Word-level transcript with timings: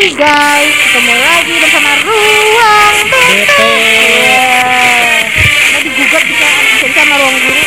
Hai 0.00 0.16
guys, 0.16 0.72
ketemu 0.80 1.12
lagi 1.12 1.54
bersama 1.60 1.92
Ruang 2.00 2.96
BP. 3.04 3.52
Nah 5.52 5.80
digugat 5.84 6.24
bisa 6.24 6.48
bisa 6.56 6.88
sama 6.96 7.20
Ruang 7.20 7.36
Guru. 7.36 7.62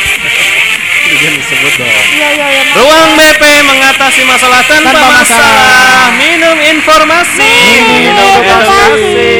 Jangan 1.14 1.38
disebut 1.38 1.72
dong. 1.78 1.94
Iya 1.94 2.28
iya 2.34 2.46
iya. 2.58 2.62
Ruang 2.74 3.10
BP 3.14 3.42
mengatasi 3.70 4.26
masalah 4.26 4.66
tanpa, 4.66 4.90
Tanpa 4.90 5.14
masalah. 5.14 5.46
masalah. 5.46 6.10
Minum 6.18 6.58
informasi. 6.74 7.54
Minum 7.86 8.26
informasi. 8.42 9.30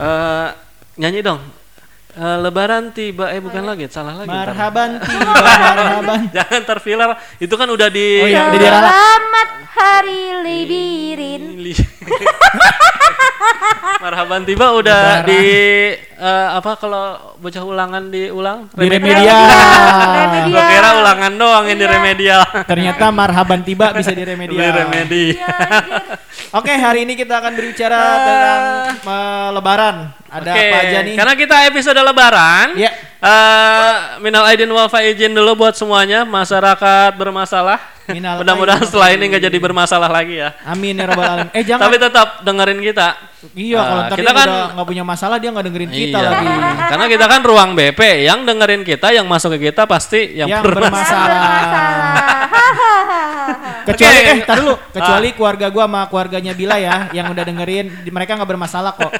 Eh, 0.00 0.48
nyanyi 0.96 1.20
dong. 1.20 1.44
Eh, 2.18 2.38
lebaran 2.42 2.90
tiba, 2.90 3.30
eh 3.30 3.38
bukan 3.38 3.62
lagi, 3.62 3.86
salah 3.86 4.10
lagi. 4.12 4.26
ntar. 4.26 4.50
Marhaban 4.50 4.98
tiba, 5.06 5.30
marhaban. 5.30 6.20
Jangan 6.34 6.62
terfilar, 6.66 7.08
itu 7.38 7.54
kan 7.54 7.68
udah 7.68 7.86
di. 7.86 8.08
Oh 8.18 8.26
iya, 8.26 8.50
udah. 8.50 8.70
Selamat 8.74 9.48
Hari 9.70 10.22
Lebaran. 10.42 11.42
Li- 11.56 11.78
Marhaban 14.00 14.42
tiba 14.42 14.66
udah 14.72 15.22
Lebaran. 15.22 15.30
di 15.30 15.42
eh, 16.18 16.48
apa 16.52 16.74
kalau 16.74 17.04
bocah 17.36 17.62
ulangan 17.62 18.10
diulang? 18.10 18.66
Di 18.70 18.84
Remedial. 18.84 19.22
remedial. 19.22 19.38
Remedial. 20.18 20.50
Gua 20.50 20.62
kira 20.66 20.88
ulangan 20.96 21.32
doang 21.34 21.64
yang 21.64 21.76
di 21.76 21.84
Iya. 21.84 21.94
remedial. 21.94 22.40
Ternyata 22.64 23.04
marhaban 23.10 23.60
tiba 23.62 23.90
bisa 23.92 24.10
di 24.10 24.20
Di 24.20 24.26
remedial. 24.26 24.74
remedi. 24.76 25.24
Iya, 25.32 25.46
anjir. 25.46 25.94
Oke, 26.50 26.72
hari 26.72 27.04
ini 27.04 27.12
kita 27.12 27.38
akan 27.38 27.52
berbicara 27.52 27.98
tentang 28.18 28.62
eh, 29.00 29.48
lebaran. 29.52 29.96
Ada 30.28 30.50
Oke, 30.50 30.60
apa 30.62 30.76
aja 30.82 30.98
nih? 31.02 31.14
Karena 31.14 31.34
kita 31.34 31.56
episode 31.66 32.00
lebaran. 32.00 32.66
Ya. 32.74 32.90
eh, 33.18 33.92
minal 34.18 34.44
aidin 34.44 34.68
wal 34.68 34.86
faizin 34.86 35.30
dulu 35.30 35.54
buat 35.56 35.74
semuanya 35.74 36.22
masyarakat 36.22 37.14
bermasalah. 37.14 37.97
Minal 38.08 38.40
Mudah-mudahan 38.40 38.82
setelah 38.82 39.12
ini 39.12 39.28
nggak 39.28 39.44
jadi 39.44 39.58
bermasalah 39.58 40.08
lagi 40.08 40.40
ya. 40.40 40.56
Amin 40.64 40.96
ya 40.96 41.04
rabbal 41.04 41.24
alamin. 41.24 41.48
Eh 41.52 41.60
jangan. 41.60 41.82
Tapi 41.84 41.96
tetap 41.96 42.28
dengerin 42.40 42.80
kita. 42.80 43.08
iya, 43.54 43.78
kalau 43.78 44.02
ntar 44.02 44.16
kita 44.18 44.24
dia 44.24 44.34
kan- 44.34 44.50
nggak 44.74 44.86
punya 44.88 45.04
masalah 45.06 45.36
dia 45.36 45.48
nggak 45.48 45.66
dengerin 45.68 45.90
kita 45.90 46.18
Iya. 46.18 46.28
lagi. 46.28 46.46
Karena 46.88 47.06
kita 47.06 47.24
kan 47.28 47.40
ruang 47.42 47.70
BP 47.72 48.00
yang 48.24 48.38
dengerin 48.42 48.82
kita, 48.82 49.08
yang 49.10 49.26
masuk 49.26 49.54
ke 49.54 49.68
kita 49.68 49.84
pasti 49.84 50.34
yang, 50.34 50.48
Yang 50.48 50.62
bermasalah. 50.66 51.52
Kecuali 53.84 54.18
Oke. 54.18 54.30
eh 54.30 54.38
tar 54.42 54.56
dulu, 54.58 54.72
Ah. 54.72 54.80
kecuali 54.90 55.28
keluarga 55.32 55.66
gua 55.68 55.84
sama 55.84 56.02
keluarganya 56.06 56.52
Bila 56.52 56.76
ya 56.76 57.08
yang 57.10 57.30
udah 57.30 57.40
dengerin 57.42 57.86
mereka 58.06 58.34
nggak 58.34 58.50
bermasalah 58.50 58.92
kok. 58.94 59.12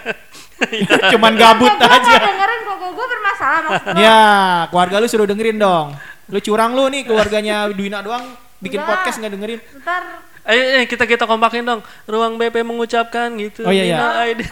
Cuman 1.12 1.32
gabut 1.34 1.70
Gua 1.70 1.86
aja. 1.86 2.04
nggak 2.10 2.24
dengerin 2.26 2.60
kok 2.62 2.76
gue 2.88 3.06
bermasalah 3.06 3.58
maksud 3.62 3.86
lu. 3.86 3.98
Ya, 3.98 4.20
keluarga 4.66 4.96
lu 4.98 5.06
suruh 5.06 5.24
dengerin 5.24 5.56
dong. 5.56 5.86
Lu 6.26 6.38
curang 6.38 6.72
lu 6.72 6.88
nih 6.88 7.04
keluarganya 7.04 7.70
Duina 7.70 8.00
doang 8.00 8.24
bikin 8.58 8.78
Enggak. 8.78 8.90
podcast 8.96 9.16
nggak 9.18 9.32
dengerin. 9.32 9.60
Ntar 9.80 10.02
Eh, 10.48 10.80
eh, 10.80 10.84
kita 10.88 11.04
kita 11.04 11.28
kompakin 11.28 11.60
dong. 11.60 11.84
Ruang 12.08 12.40
BP 12.40 12.64
mengucapkan 12.64 13.28
gitu. 13.36 13.68
Oh, 13.68 13.72
iya, 13.74 13.84
iya. 13.84 13.98
Oh, 14.00 14.16
faizin. 14.16 14.48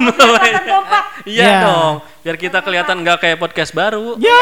kompak. 0.69 1.05
Iya 1.25 1.41
Iya. 1.41 1.57
dong. 1.65 1.95
Biar 2.21 2.37
kita 2.37 2.59
kelihatan 2.61 2.97
nggak 3.01 3.17
kayak 3.17 3.39
podcast 3.41 3.73
baru. 3.73 4.13
Ya, 4.21 4.37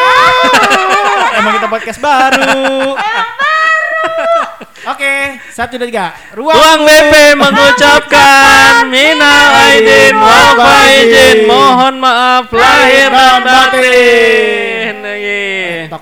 emang 1.39 1.55
kita 1.55 1.71
podcast 1.71 2.03
baru. 2.03 2.99
Oke, 4.85 5.15
satu 5.49 5.79
dua 5.79 5.87
tiga. 5.87 6.07
Ruang, 6.35 6.59
Ruang 6.59 6.81
BP 6.83 7.15
mengucapkan 7.39 8.91
minal 8.91 9.47
aidin 9.71 10.19
wal 10.19 10.59
faizin. 10.59 11.39
Mohon 11.47 11.95
maaf 12.03 12.51
lahir 12.51 13.09
dan 13.09 13.41
batin. 13.41 14.74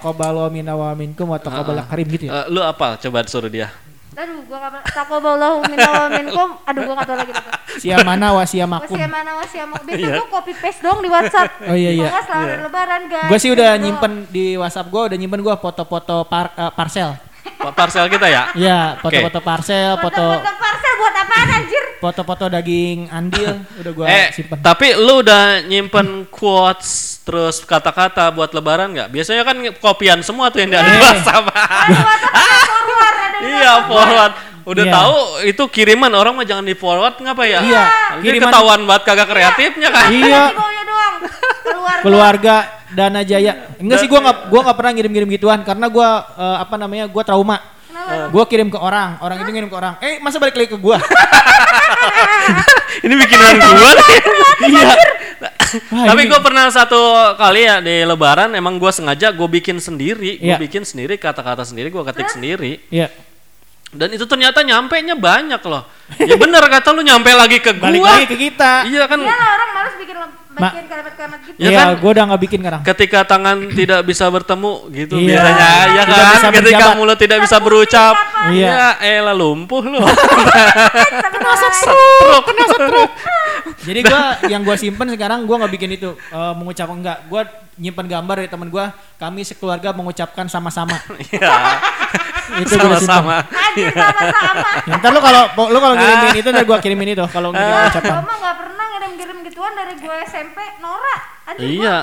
Iya. 0.02 0.10
Taqabbalu 0.10 0.42
minna 0.50 0.74
wa 0.74 0.90
minkum 0.92 1.26
wa 1.28 1.38
taqabbal 1.38 1.78
karim 1.86 2.06
gitu 2.10 2.24
ya. 2.26 2.32
Eh, 2.34 2.44
lu 2.50 2.58
apa? 2.58 2.98
Coba 2.98 3.22
suruh 3.24 3.46
dia. 3.46 3.70
Aduh, 4.12 4.44
gua 4.44 4.58
kabar 4.60 4.80
taqabbalallahu 4.84 5.56
minna 5.70 5.88
wa 5.88 6.06
minkum. 6.10 6.48
Aduh, 6.62 6.80
gua 6.82 6.94
enggak 6.98 7.08
tahu 7.08 7.16
lagi. 7.16 7.32
Sia 7.78 7.96
mana 8.02 8.26
wa 8.30 8.44
sia 8.44 8.66
makum. 8.68 8.92
Wasia 8.92 9.08
mana 9.08 9.30
wasia 9.34 9.64
mau. 9.64 9.80
Biasa 9.80 10.06
gua 10.12 10.28
copy 10.28 10.52
paste 10.52 10.80
dong 10.82 10.98
di 11.00 11.08
WhatsApp. 11.08 11.50
Oh, 11.70 11.72
iya, 11.72 11.90
iya. 11.94 12.04
Pokoknya 12.04 12.24
selalu 12.26 12.54
lebaran, 12.66 13.02
guys. 13.08 13.28
Gue 13.30 13.38
sih 13.40 13.50
udah 13.50 13.70
Gitu. 13.72 13.82
nyimpen 13.82 14.12
di 14.28 14.44
WhatsApp 14.54 14.90
gue 14.90 15.02
udah 15.08 15.16
nyimpen 15.16 15.40
gue 15.40 15.54
foto-foto 15.56 16.16
par- 16.26 16.52
eh, 16.52 16.72
parcel. 16.74 17.16
Pa- 17.62 17.72
Parcel 17.72 18.06
kita 18.08 18.26
ya. 18.26 18.50
Iya, 18.52 18.80
foto-foto 18.98 19.38
parcel, 19.40 19.90
foto 19.96 20.18
Foto-foto 20.18 20.52
parcel 20.56 20.92
buat 20.94 21.14
apaan 21.16 21.48
anjir? 21.52 21.84
foto-foto 21.96 22.44
daging 22.48 22.98
andil 23.08 23.62
udah 23.76 23.92
gue 23.92 24.06
eh, 24.08 24.26
simpen. 24.32 24.58
tapi 24.58 24.90
lu 24.92 25.22
udah 25.22 25.62
nyimpen 25.62 26.26
quotes 26.26 26.90
terus 27.22 27.62
kata-kata 27.62 28.26
buat 28.28 28.50
lebaran 28.50 28.90
nggak? 28.90 29.08
Biasanya 29.08 29.42
kan 29.42 29.54
kopian 29.78 30.18
semua 30.20 30.50
tuh 30.50 30.58
yang. 30.60 30.74
WhatsApp. 30.74 31.46
Ada 31.46 31.94
ada 31.94 32.28
forward 32.66 33.14
ada 33.16 33.38
di 33.38 33.46
iya, 33.48 33.72
forward. 33.84 34.32
Udah 34.62 34.84
Iya. 34.84 34.92
tahu 34.92 35.14
itu 35.44 35.62
kiriman 35.68 36.12
orang 36.12 36.34
mah 36.34 36.42
jangan 36.42 36.62
di 36.62 36.74
forward 36.74 37.14
ngapa 37.16 37.42
ya? 37.44 37.60
Iya, 37.60 37.84
Nanti 38.12 38.24
kiriman- 38.24 38.50
ketahuan 38.50 38.80
banget 38.84 39.02
kagak 39.04 39.28
kreatifnya 39.28 39.88
kan. 39.88 40.06
Iya. 40.08 40.42
Keluarga. 41.62 42.02
Keluarga 42.02 42.56
Dana 42.92 43.24
Jaya. 43.24 43.72
Enggak 43.80 44.04
sih 44.04 44.08
gue 44.08 44.20
nggak 44.20 44.52
gua 44.52 44.60
nggak 44.68 44.76
pernah 44.76 44.92
ngirim-ngirim 44.92 45.28
gituan 45.34 45.60
karena 45.64 45.88
gue 45.88 46.08
eh, 46.38 46.56
apa 46.60 46.74
namanya 46.76 47.08
gue 47.08 47.22
trauma. 47.24 47.56
Kenapa? 47.92 48.32
Gue 48.32 48.44
kirim 48.48 48.68
ke 48.72 48.78
orang, 48.80 49.20
orang 49.20 49.44
itu 49.44 49.50
ngirim 49.52 49.68
ke 49.68 49.76
orang. 49.76 49.94
Eh 50.00 50.16
masa 50.20 50.40
balik 50.40 50.56
lagi 50.56 50.72
ke 50.72 50.78
gue? 50.80 50.96
Ini 53.04 53.14
bikinan 53.16 53.52
gua 53.60 53.90
nih. 53.96 54.18
iya. 54.68 54.92
Wah, 55.88 56.04
Tapi 56.12 56.28
gue 56.28 56.40
pernah 56.44 56.68
satu 56.68 57.00
kali 57.40 57.64
ya 57.64 57.80
di 57.80 58.04
Lebaran 58.04 58.52
emang 58.52 58.76
gue 58.76 58.92
sengaja 58.92 59.32
gue 59.32 59.48
bikin 59.48 59.80
sendiri, 59.80 60.36
gue 60.36 60.52
Iya. 60.52 60.60
bikin 60.60 60.84
sendiri 60.84 61.16
kata-kata 61.16 61.64
sendiri, 61.64 61.88
gue 61.88 62.02
ketik 62.04 62.28
sendiri. 62.28 62.76
Iya. 62.92 63.08
Dan 63.92 64.08
itu 64.16 64.24
ternyata 64.24 64.64
nyampe 64.64 64.96
nya 65.04 65.12
banyak 65.12 65.60
loh. 65.68 65.84
Ya 66.16 66.36
bener 66.40 66.64
kata 66.64 66.96
lu 66.96 67.04
nyampe 67.04 67.28
lagi 67.32 67.60
ke 67.60 67.76
gua. 67.76 67.92
Balik 67.92 68.00
lagi 68.00 68.26
ke 68.28 68.36
kita. 68.40 68.88
Iya 68.88 69.04
kan. 69.04 69.20
Iya 69.20 69.36
orang 69.36 69.70
males 69.76 69.94
bikin 70.00 70.16
bikin 70.54 70.84
kalimat-kalimat 70.84 71.40
gitu. 71.42 71.56
Ya 71.56 71.64
Iya, 71.64 71.78
kan? 71.78 71.88
gue 71.96 72.10
udah 72.10 72.24
nggak 72.26 72.42
bikin 72.42 72.58
sekarang. 72.60 72.80
Ketika 72.84 73.18
tangan 73.24 73.56
tidak 73.70 74.00
bisa 74.02 74.24
bertemu 74.26 74.72
gitu 74.90 75.14
Iya. 75.16 75.26
biasanya 75.32 75.66
ya 75.88 76.02
Tidak 76.02 76.06
kan. 76.08 76.32
bisa 76.32 76.48
Ketika 76.50 76.62
berjabat. 76.78 76.96
mulut 76.96 77.18
tidak 77.18 77.38
bisa 77.40 77.56
berucap. 77.58 78.14
Iya. 78.48 78.68
Ya 78.68 78.86
elah 79.18 79.32
lumpuh 79.32 79.82
lu. 79.82 80.00
Kena 81.32 81.52
Stroke. 82.66 83.12
Jadi 83.82 84.00
gue 84.00 84.22
yang 84.52 84.62
gue 84.62 84.76
simpen 84.76 85.08
sekarang 85.08 85.42
gue 85.42 85.56
nggak 85.56 85.72
bikin 85.72 85.90
itu 85.92 86.10
eh, 86.28 86.52
mengucap 86.54 86.88
enggak. 86.88 87.26
Gue 87.26 87.42
nyimpen 87.76 88.06
gambar 88.06 88.34
dari 88.36 88.48
teman 88.48 88.68
gue. 88.68 88.84
Kami 89.16 89.40
sekeluarga 89.42 89.90
mengucapkan 89.90 90.46
sama-sama. 90.46 90.94
Iya. 91.30 91.50
itu 92.62 92.68
gue. 92.70 92.78
Sama-sama. 92.78 93.46
Anjir 93.46 93.88
sama-sama. 93.88 94.66
Ya, 94.82 94.94
ntar 94.98 95.10
lu 95.10 95.20
kalau 95.20 95.42
lu 95.68 95.78
kalau 95.78 95.94
ngirimin 95.94 96.34
itu 96.36 96.48
ntar 96.50 96.64
gue 96.64 96.78
kirimin 96.80 97.08
itu 97.12 97.24
kalau 97.28 97.48
ngirim 97.50 97.70
Gua 97.72 97.88
ucapan. 97.88 98.14
mah 98.20 98.36
nggak 98.36 98.56
pernah 98.58 98.86
ngirim-ngirim 98.92 99.36
gituan 99.42 99.72
dari 99.92 100.00
gue 100.00 100.16
SMP 100.24 100.58
Nora. 100.80 101.16
Anjir 101.44 101.68
Iya. 101.68 101.96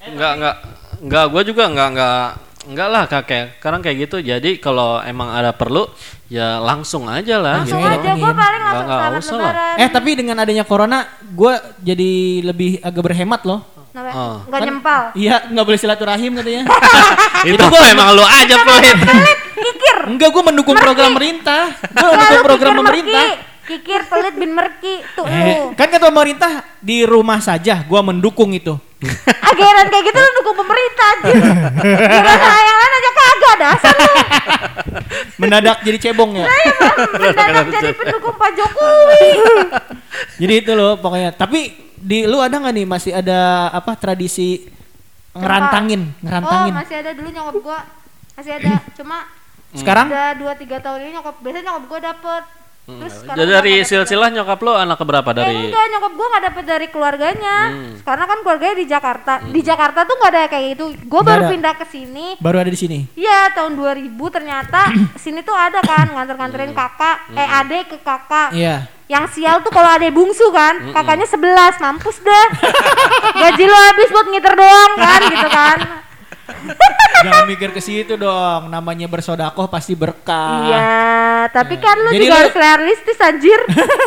Enggak 0.00 0.32
enggak 0.38 0.56
enggak 1.02 1.24
gue 1.28 1.42
juga 1.44 1.62
enggak 1.66 1.88
enggak 1.90 2.22
enggak 2.68 2.88
lah 2.88 3.02
kakek. 3.10 3.44
Sekarang 3.58 3.80
kayak 3.82 3.96
gitu. 4.06 4.16
Jadi 4.22 4.62
kalau 4.62 5.02
emang 5.02 5.34
ada 5.34 5.50
perlu 5.50 5.90
ya 6.30 6.62
langsung 6.62 7.10
aja 7.10 7.42
lah 7.42 7.66
Langsung 7.66 7.82
gitu. 7.82 7.90
aja 7.90 8.10
gue 8.14 8.30
paling 8.30 8.62
Nggak- 8.62 8.62
langsung 8.62 8.86
nggak 8.86 9.00
selamat 9.02 9.18
usah 9.18 9.38
lah. 9.42 9.82
Eh 9.82 9.88
tapi 9.90 10.10
dengan 10.14 10.36
adanya 10.38 10.62
corona, 10.62 10.98
gue 11.18 11.52
jadi 11.82 12.10
lebih 12.46 12.78
agak 12.78 13.02
berhemat 13.02 13.42
loh. 13.42 13.66
Oh. 13.98 14.46
Nggak 14.46 14.60
Kan- 14.62 14.68
nyempal. 14.70 15.02
Iya, 15.18 15.50
nggak 15.50 15.64
boleh 15.66 15.78
silaturahim 15.80 16.38
katanya. 16.38 16.62
itu 17.50 17.64
gua 17.66 17.82
emang 17.90 18.14
lu 18.14 18.22
aja 18.22 18.54
pelit. 18.62 18.98
Kikir. 19.58 19.96
Enggak, 20.06 20.28
gue 20.30 20.42
mendukung 20.46 20.78
Merki. 20.78 20.86
program 20.86 21.10
pemerintah. 21.10 21.62
Gue 21.82 22.06
mendukung 22.08 22.46
program 22.46 22.72
pemerintah. 22.78 23.26
merki. 23.26 23.46
Kikir 23.68 24.00
pelit 24.08 24.32
bin 24.32 24.56
merki 24.56 25.04
tuh 25.12 25.28
Eh, 25.28 25.44
lu. 25.44 25.76
kan 25.76 25.92
kata 25.92 26.08
pemerintah 26.08 26.64
di 26.80 27.04
rumah 27.04 27.36
saja, 27.38 27.84
gue 27.84 28.00
mendukung 28.00 28.48
itu. 28.50 28.72
Ageran 29.44 29.86
kayak 29.86 30.04
gitu 30.08 30.18
lu 30.18 30.30
dukung 30.40 30.56
pemerintah 30.56 31.06
anjir. 31.14 31.36
Gimana 32.08 32.58
yang 32.58 32.78
lain 32.80 32.92
aja 32.96 33.10
kagak 33.12 33.54
dasar 33.60 33.94
lu. 33.94 34.12
Mendadak 35.36 35.76
jadi 35.84 35.98
cebong 36.00 36.32
ya. 36.34 36.46
Mendadak 37.14 37.66
jadi 37.70 37.92
pendukung 37.92 38.34
Pak 38.34 38.50
Jokowi. 38.56 39.26
Jadi 40.40 40.54
itu 40.56 40.72
loh 40.72 40.96
pokoknya. 40.96 41.30
Tapi 41.30 41.60
di 41.94 42.24
lu 42.24 42.40
ada 42.40 42.56
nggak 42.56 42.74
nih 42.74 42.86
masih 42.88 43.12
ada 43.12 43.68
apa 43.70 43.94
tradisi 43.94 44.64
ngerantangin, 45.30 46.02
ngerantangin. 46.18 46.72
Oh 46.74 46.78
masih 46.82 46.96
ada 46.98 47.10
dulu 47.14 47.28
nyokap 47.30 47.56
gua 47.60 47.78
masih 48.34 48.52
ada 48.54 48.82
cuma 48.96 49.26
Sekarang 49.76 50.08
udah 50.08 50.32
dua 50.34 50.52
tiga 50.56 50.80
tahun 50.80 51.04
ini 51.04 51.10
nyokap 51.14 51.36
biasanya 51.38 51.64
nyokap 51.68 51.84
gua 51.86 52.00
dapet 52.02 52.42
terus 52.90 53.14
sekarang 53.20 53.36
Jadi 53.36 53.50
dari 53.52 53.74
silsilah 53.82 54.28
nyokap 54.30 54.58
lu 54.58 54.72
anak 54.72 54.96
keberapa? 54.96 55.28
Eh, 55.28 55.36
dari 55.36 55.54
enggak 55.62 55.86
nyokap 55.92 56.12
gua 56.14 56.26
nggak 56.26 56.44
dapet 56.46 56.64
dari 56.64 56.86
keluarganya. 56.88 57.56
Hmm. 57.68 57.94
karena 58.00 58.24
kan 58.24 58.38
keluarganya 58.40 58.74
di 58.74 58.86
Jakarta. 58.86 59.32
Di 59.44 59.60
Jakarta 59.60 60.00
tuh 60.02 60.14
nggak 60.16 60.30
ada 60.30 60.42
kayak 60.46 60.64
gitu. 60.72 60.84
Gua 61.04 61.20
Nggak 61.20 61.28
baru 61.28 61.42
ada. 61.42 61.52
pindah 61.52 61.74
ke 61.76 61.86
sini. 61.86 62.26
Baru 62.40 62.56
ada 62.56 62.66
di 62.66 62.76
sini. 62.76 62.98
Iya 63.12 63.52
tahun 63.52 63.76
2000 63.76 64.08
ternyata 64.32 64.80
sini 65.22 65.40
tuh 65.40 65.52
ada 65.52 65.78
kan 65.78 66.08
nganter-nganterin 66.08 66.72
kakak. 66.72 67.16
Eh 67.32 67.48
adek 67.60 67.82
ke 67.86 67.98
kakak. 68.00 68.50
Iya. 68.52 68.88
yang 69.08 69.24
sial 69.24 69.64
tuh 69.64 69.72
kalau 69.72 69.88
adek 69.88 70.12
bungsu 70.12 70.52
kan 70.52 70.92
kakaknya 70.92 71.24
11 71.24 71.80
mampus 71.80 72.20
dah 72.20 72.46
gaji 73.40 73.64
lo 73.64 73.78
habis 73.88 74.08
buat 74.12 74.28
ngiter 74.28 74.52
doang 74.52 74.92
kan 74.96 75.20
gitu 75.32 75.48
kan 75.48 75.76
Jangan 77.18 77.44
mikir 77.46 77.70
ke 77.70 77.80
situ 77.80 78.14
dong. 78.14 78.68
Namanya 78.68 79.06
bersodakoh 79.06 79.66
pasti 79.66 79.92
berkah. 79.92 80.64
Iya, 80.64 80.90
tapi 81.50 81.74
Ya. 81.74 81.82
kan 81.82 81.96
lu 81.98 82.10
Jadi 82.10 82.18
juga 82.20 82.30
lu- 82.30 82.40
harus 82.40 82.56
realistis 82.56 83.18
anjir. 83.18 83.60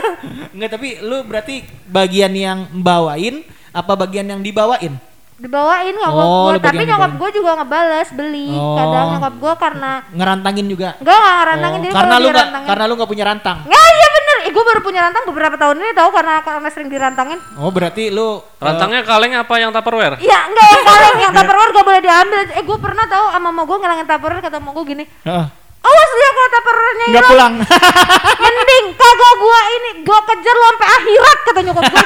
Enggak, 0.53 0.69
tapi 0.71 0.88
lu 0.99 1.21
berarti 1.21 1.55
bagian 1.85 2.31
yang 2.31 2.59
bawain 2.73 3.43
apa 3.69 3.93
bagian 3.95 4.27
yang 4.27 4.39
dibawain? 4.39 4.95
Dibawain 5.35 5.89
nyokap 5.91 6.13
Oh, 6.21 6.45
gua, 6.45 6.53
lu 6.53 6.59
tapi 6.61 6.83
nyokap 6.85 7.11
gua 7.17 7.29
juga 7.31 7.51
ngebales 7.57 8.09
beli. 8.13 8.53
Oh. 8.53 8.77
Kadang 8.77 9.05
nyokap 9.11 9.33
gua 9.38 9.53
karena 9.57 9.91
Ngerantangin 10.13 10.67
juga. 10.69 10.89
enggak 10.95 11.17
enggak 11.17 11.35
ngerantangin 11.35 11.77
Oh, 11.77 11.81
dia 11.81 11.91
karena 11.91 12.15
lu 12.15 12.27
nggak 12.29 12.47
karena 12.61 12.83
lu 12.85 12.93
nggak 12.93 13.09
punya 13.09 13.25
rantang. 13.25 13.57
Nggak, 13.65 13.85
iya 13.91 14.07
gue 14.51 14.63
baru 14.63 14.80
punya 14.83 15.00
rantang 15.07 15.25
beberapa 15.27 15.56
tahun 15.56 15.80
ini 15.80 15.92
tahu 15.95 16.09
karena 16.12 16.33
karena 16.44 16.69
sering 16.69 16.89
dirantangin. 16.92 17.39
Oh, 17.57 17.71
berarti 17.71 18.12
lu 18.12 18.39
eh, 18.39 18.63
Rantangnya 18.63 19.01
kaleng 19.01 19.33
apa 19.33 19.53
yang 19.57 19.71
tupperware? 19.71 20.19
Iya, 20.19 20.39
enggak 20.51 20.68
yang 20.68 20.83
kaleng 20.83 21.15
yang 21.24 21.33
tupperware 21.33 21.71
gak 21.71 21.88
boleh 21.88 22.01
diambil. 22.03 22.39
Eh, 22.53 22.63
gue 22.63 22.77
pernah 22.77 23.06
tahu 23.07 23.25
sama 23.31 23.48
mama 23.50 23.63
gue 23.63 23.77
ngelangin 23.80 24.07
tupperware 24.07 24.44
kata 24.44 24.57
mama 24.59 24.71
gue 24.77 24.86
gini. 24.86 25.03
heeh, 25.24 25.45
Awas 25.81 26.09
dia 26.11 26.29
kalau 26.29 26.49
tupperware-nya 26.51 27.05
nggak 27.07 27.23
hilang. 27.25 27.31
pulang. 27.31 27.53
Mending 28.43 28.85
kagak 28.93 29.33
gua 29.35 29.59
ini 29.67 29.89
gua 30.01 30.19
kejar 30.23 30.53
lu 30.53 30.65
sampai 30.67 30.87
akhirat 30.91 31.37
kata 31.41 31.59
nyokap 31.61 31.83
gua. 31.89 32.03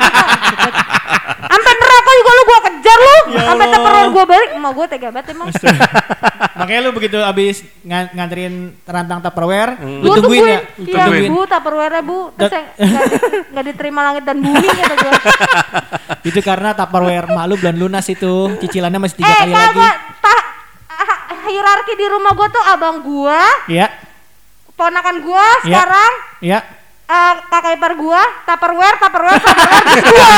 Sampai 1.46 1.72
neraka 1.76 2.12
juga 2.16 2.32
lu 2.32 2.44
gua 2.44 2.60
kejar 2.64 2.98
lu. 2.98 3.18
Ya 3.36 3.42
Sampai 3.46 3.66
tupperware 3.68 4.10
gua 4.10 4.24
balik, 4.26 4.50
emak 4.54 4.72
gua 4.72 4.86
tega 4.88 5.08
banget 5.12 5.28
emang. 5.32 5.48
Makanya 6.60 6.80
lu 6.82 6.92
begitu 6.96 7.20
abis 7.20 7.56
nga- 7.84 8.10
nganterin 8.10 8.54
rantang 8.82 9.20
Tupperware, 9.20 9.76
lu 9.84 10.08
Gua 10.08 10.16
tungguin 10.18 10.42
ya. 10.42 10.60
Iya, 10.80 11.04
Tungguin. 11.04 11.30
Bu, 11.30 11.40
tupperware 11.44 12.00
Bu. 12.00 12.20
Terus 12.34 12.52
nggak 12.80 13.06
di- 13.06 13.22
nggak 13.52 13.66
diterima 13.68 14.00
langit 14.04 14.24
dan 14.24 14.38
bumi 14.40 14.68
kata 14.68 14.96
gua. 14.96 15.12
Itu 16.32 16.40
karena 16.40 16.72
Tupperware 16.72 17.28
mak 17.28 17.46
lu 17.46 17.56
belum 17.60 17.76
lunas 17.78 18.08
itu. 18.08 18.56
Cicilannya 18.58 19.04
masih 19.04 19.20
tiga 19.20 19.30
eh, 19.30 19.38
kali 19.38 19.52
lagi. 19.52 19.80
Hierarki 21.46 21.94
di 21.94 22.06
rumah 22.06 22.32
gua 22.32 22.48
tuh 22.48 22.64
abang 22.66 23.00
gua, 23.00 23.42
Iya, 23.66 23.88
ponakan 24.74 25.22
gua 25.22 25.46
Iya. 25.62 25.64
sekarang 25.64 26.12
iya. 26.40 26.60
eh, 27.06 27.34
kakak 27.48 27.76
ipar 27.76 27.94
gua, 27.96 28.22
tupperware, 28.44 28.98
tupperware, 28.98 29.38
tupperware, 29.38 29.86
gua. 30.10 30.34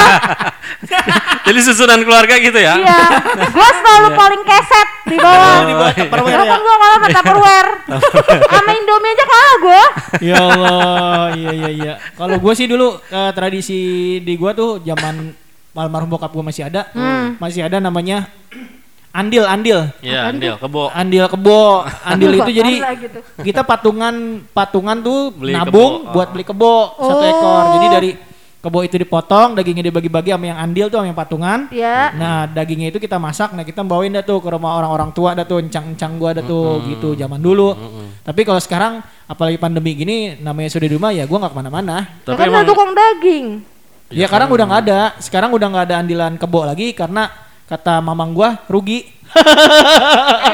Jadi 1.47 1.59
susunan 1.63 1.99
keluarga 2.01 2.35
gitu 2.35 2.55
ya? 2.55 2.75
Iya, 2.75 2.99
gua 3.49 3.69
selalu 3.73 4.07
paling 4.13 4.41
keset 4.43 4.89
di 5.07 5.15
bawah. 5.15 5.47
Oh, 5.53 5.63
di 5.63 5.73
bawah 5.73 5.93
Tupperware 5.95 6.27
Gua 6.33 6.43
ya. 6.43 6.51
kan 6.51 6.59
gua 6.59 6.75
kalah 6.77 6.93
sama 6.93 7.07
Tupperware. 7.15 7.71
Sama 8.45 8.71
Indomie 8.73 9.11
aja 9.11 9.25
kalah 9.25 9.55
gua. 9.57 9.83
Ya 10.19 10.35
Allah, 10.37 11.23
iya 11.33 11.51
iya 11.53 11.69
iya. 11.71 11.93
Kalau 12.13 12.35
gue 12.35 12.53
sih 12.53 12.67
dulu 12.67 12.99
eh, 13.01 13.31
tradisi 13.31 13.79
di 14.19 14.33
gua 14.35 14.51
tuh 14.51 14.79
zaman 14.81 15.31
almarhum 15.71 16.09
bokap 16.09 16.33
gue 16.33 16.41
masih 16.41 16.65
ada, 16.65 16.89
Hmm. 16.89 17.37
masih 17.37 17.61
ada 17.61 17.77
namanya 17.77 18.25
andil 19.17 19.43
andil. 19.43 19.79
Iya, 19.99 20.29
Andil, 20.29 20.53
kebo. 20.61 20.93
Andil 20.93 21.25
kebo, 21.25 21.81
andil 22.05 22.31
itu 22.37 22.51
jadi 22.53 22.73
gitu. 23.01 23.19
kita 23.41 23.65
patungan 23.65 24.45
patungan 24.53 25.01
tuh 25.01 25.33
Beli 25.33 25.57
nabung 25.57 26.05
kebo. 26.05 26.13
buat 26.13 26.27
beli 26.29 26.45
kebo 26.45 26.75
satu 26.93 27.23
Oh. 27.25 27.31
ekor. 27.33 27.63
Jadi 27.81 27.87
dari 27.89 28.11
kebo 28.57 28.79
itu 28.83 28.95
dipotong, 28.95 29.55
dagingnya 29.55 29.89
dibagi-bagi 29.89 30.29
sama 30.29 30.45
yang 30.45 30.59
andil 30.59 30.85
tuh 30.91 31.01
sama 31.01 31.07
yang 31.09 31.17
patungan. 31.17 31.59
Ya. 31.73 32.13
Nah 32.13 32.45
dagingnya 32.45 32.91
itu 32.91 32.99
kita 32.99 33.17
masak, 33.17 33.57
nah 33.57 33.65
kita 33.65 33.81
bawain 33.81 34.13
dah 34.13 34.21
tuh 34.21 34.37
ke 34.37 34.49
rumah 34.49 34.77
orang-orang 34.77 35.09
tua 35.15 35.33
dah 35.33 35.45
tuh, 35.47 35.65
encang-encang 35.65 36.13
gua 36.21 36.37
dah 36.37 36.43
tuh 36.43 36.85
gitu 36.85 37.17
zaman 37.17 37.41
dulu. 37.41 37.73
Tapi 38.21 38.41
kalau 38.45 38.61
sekarang 38.61 38.99
apalagi 39.25 39.57
pandemi 39.57 39.97
gini, 39.97 40.37
namanya 40.37 40.69
sudah 40.69 40.85
di 40.85 40.93
rumah 40.93 41.09
ya 41.09 41.25
gua 41.25 41.41
nggak 41.41 41.53
ke 41.53 41.57
mana-mana. 41.57 41.95
Ya 42.21 42.27
Tapi 42.27 42.37
kan 42.37 42.45
emang 42.49 42.61
ada 42.61 42.69
tukang 42.69 42.91
daging. 42.93 43.45
Ya, 44.07 44.23
sekarang 44.23 44.47
udah 44.47 44.65
nggak 44.71 44.81
ada, 44.87 45.01
sekarang 45.19 45.49
udah 45.51 45.67
nggak 45.67 45.85
ada 45.91 45.95
andilan 45.99 46.33
kebo 46.37 46.63
lagi 46.63 46.95
karena 46.95 47.27
kata 47.67 47.99
mamang 47.99 48.31
gua 48.31 48.55
rugi, 48.71 49.03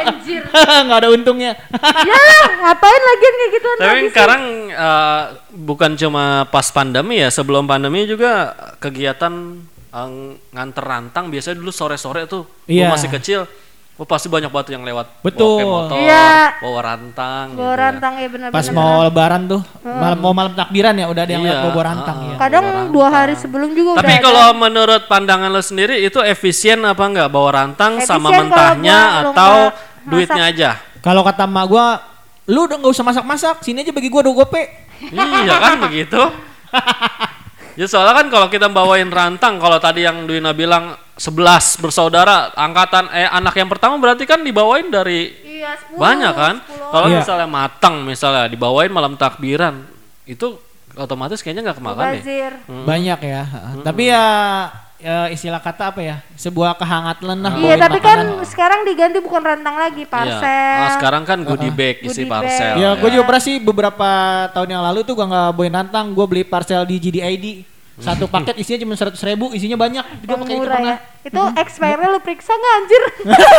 Anjir. 0.04 0.42
nggak 0.90 1.00
ada 1.06 1.10
untungnya. 1.14 1.54
ya 2.10 2.18
lah, 2.18 2.46
ngapain 2.58 3.02
lagi 3.06 3.26
kayak 3.30 3.52
gituan 3.54 3.78
Tapi 3.78 3.86
lagi 3.88 4.08
sekarang 4.10 4.42
eh, 4.74 5.24
bukan 5.54 5.92
cuma 5.94 6.50
pas 6.50 6.68
pandemi 6.74 7.22
ya, 7.22 7.30
sebelum 7.30 7.70
pandemi 7.70 8.10
juga 8.10 8.54
kegiatan 8.82 9.34
eh, 9.94 10.10
nganter 10.52 10.84
rantang 10.84 11.30
biasanya 11.30 11.62
dulu 11.62 11.70
sore-sore 11.70 12.26
tuh. 12.26 12.44
Gua 12.66 12.74
Iya. 12.74 12.90
masih 12.90 13.10
kecil, 13.14 13.40
oh 13.94 14.04
pasti 14.04 14.26
banyak 14.26 14.50
batu 14.50 14.70
yang 14.70 14.82
lewat. 14.82 15.22
Betul. 15.22 15.62
Bawa 15.62 15.86
motor, 15.86 15.98
Iya. 15.98 16.58
bawa 16.60 16.80
rantang. 16.82 17.46
Bawa 17.54 17.62
gitu 17.62 17.70
ya. 17.70 17.76
rantang 17.78 18.14
ya 18.16 18.28
benar-benar. 18.28 18.58
Pas 18.58 18.68
mau 18.70 18.94
lebaran 19.02 19.42
tuh, 19.46 19.62
malam 19.84 20.18
mau 20.18 20.34
malam 20.34 20.54
takbiran 20.54 20.94
ya 20.94 21.06
udah 21.08 21.22
ada 21.22 21.32
yang 21.32 21.44
Iya, 21.44 21.50
lewat 21.52 21.64
bawa 21.70 21.84
rantang 21.86 22.18
ah, 22.18 22.26
ya. 22.26 22.36
Kadang 22.42 22.64
bawa 22.64 22.74
dua 22.74 22.82
rantang. 22.82 23.14
hari 23.14 23.34
sebelum 23.38 23.70
juga 23.72 23.90
Tapi 23.94 24.04
udah 24.04 24.18
ada. 24.18 24.26
kalau 24.26 24.48
menurut 24.56 25.02
pandangan 25.06 25.50
lo 25.50 25.62
sendiri 25.62 25.96
itu 26.00 26.20
efisien 26.20 26.82
apa 26.82 27.04
enggak 27.04 27.30
bawa 27.30 27.50
rantang 27.54 28.02
sama 28.02 28.28
Efisien 28.28 28.50
kalau 28.50 28.50
mentahnya 28.50 28.98
atau 29.22 29.54
nggak 29.70 30.10
duitnya 30.10 30.44
aja? 30.46 30.70
Kalau 31.00 31.22
kata 31.22 31.44
emak 31.44 31.66
gua, 31.68 31.86
lu 32.46 32.60
udah 32.64 32.78
nggak 32.80 32.92
usah 32.92 33.04
masak-masak, 33.04 33.62
sini 33.62 33.84
aja 33.84 33.92
bagi 33.92 34.08
gua 34.08 34.24
dua 34.24 34.36
gope. 34.42 34.64
iya 35.04 35.56
kan 35.60 35.78
begitu. 35.82 36.18
Ya 37.74 37.90
soalnya 37.90 38.14
kan 38.14 38.30
kalau 38.30 38.48
kita 38.54 38.70
bawain 38.70 39.10
rantang, 39.10 39.58
kalau 39.58 39.82
tadi 39.82 40.06
yang 40.06 40.30
Duina 40.30 40.54
bilang 40.54 40.94
11 41.14 41.78
bersaudara, 41.78 42.50
angkatan 42.58 43.06
eh 43.14 43.30
anak 43.30 43.54
yang 43.54 43.70
pertama 43.70 44.02
berarti 44.02 44.26
kan 44.26 44.42
dibawain 44.42 44.90
dari 44.90 45.30
Iya, 45.46 45.78
10, 45.94 46.02
banyak 46.02 46.34
kan? 46.34 46.56
10. 46.66 46.90
Kalau 46.90 47.08
Iya. 47.08 47.18
misalnya 47.22 47.48
matang 47.48 47.96
misalnya 48.02 48.50
dibawain 48.50 48.90
malam 48.90 49.14
takbiran, 49.14 49.86
itu 50.26 50.58
otomatis 50.94 51.42
kayaknya 51.42 51.70
nggak 51.70 51.78
kemakan 51.78 52.06
deh. 52.10 52.22
Bazir. 52.22 52.52
Hmm. 52.66 52.86
Banyak 52.86 53.20
ya. 53.22 53.42
Tapi 53.82 54.04
ya, 54.10 54.26
ya 54.98 55.18
istilah 55.30 55.58
kata 55.58 55.94
apa 55.94 56.02
ya? 56.02 56.18
Sebuah 56.34 56.78
kehangatan 56.78 57.38
lah. 57.42 57.54
Iya, 57.58 57.76
tapi 57.78 57.98
kan 57.98 58.18
makanan. 58.24 58.46
sekarang 58.50 58.80
diganti 58.82 59.18
bukan 59.22 59.42
rantang 59.42 59.78
lagi, 59.78 60.06
parcel. 60.06 60.42
Iya. 60.42 60.86
Ah, 60.86 60.92
sekarang 60.98 61.24
kan 61.26 61.42
goodie 61.42 61.70
bag 61.70 62.02
isi 62.02 62.26
Goodie 62.26 62.26
bag. 62.26 62.42
parcel. 62.46 62.74
Ya, 62.78 62.90
gue 62.94 63.10
juga 63.10 63.24
pernah 63.26 63.44
sih 63.44 63.62
beberapa 63.62 64.10
tahun 64.50 64.70
yang 64.70 64.84
lalu 64.86 65.02
tuh 65.02 65.14
gua 65.14 65.30
nggak 65.30 65.50
bawain 65.54 65.74
rantang, 65.74 66.10
gue 66.10 66.26
beli 66.26 66.44
parcel 66.44 66.86
di 66.86 66.98
GDID. 66.98 67.46
Satu 67.94 68.26
paket 68.26 68.58
isinya 68.58 68.80
cuma 68.82 68.94
seratus 68.98 69.22
ribu, 69.22 69.54
isinya 69.54 69.78
banyak. 69.78 70.02
Juga 70.26 70.36
pakai 70.42 70.56
itu 70.58 70.66
pernah. 70.66 70.98
ya. 70.98 70.98
Itu 71.24 71.42
expire 71.56 72.02
lu 72.10 72.20
periksa 72.20 72.52
nggak 72.52 72.74
anjir? 72.74 73.04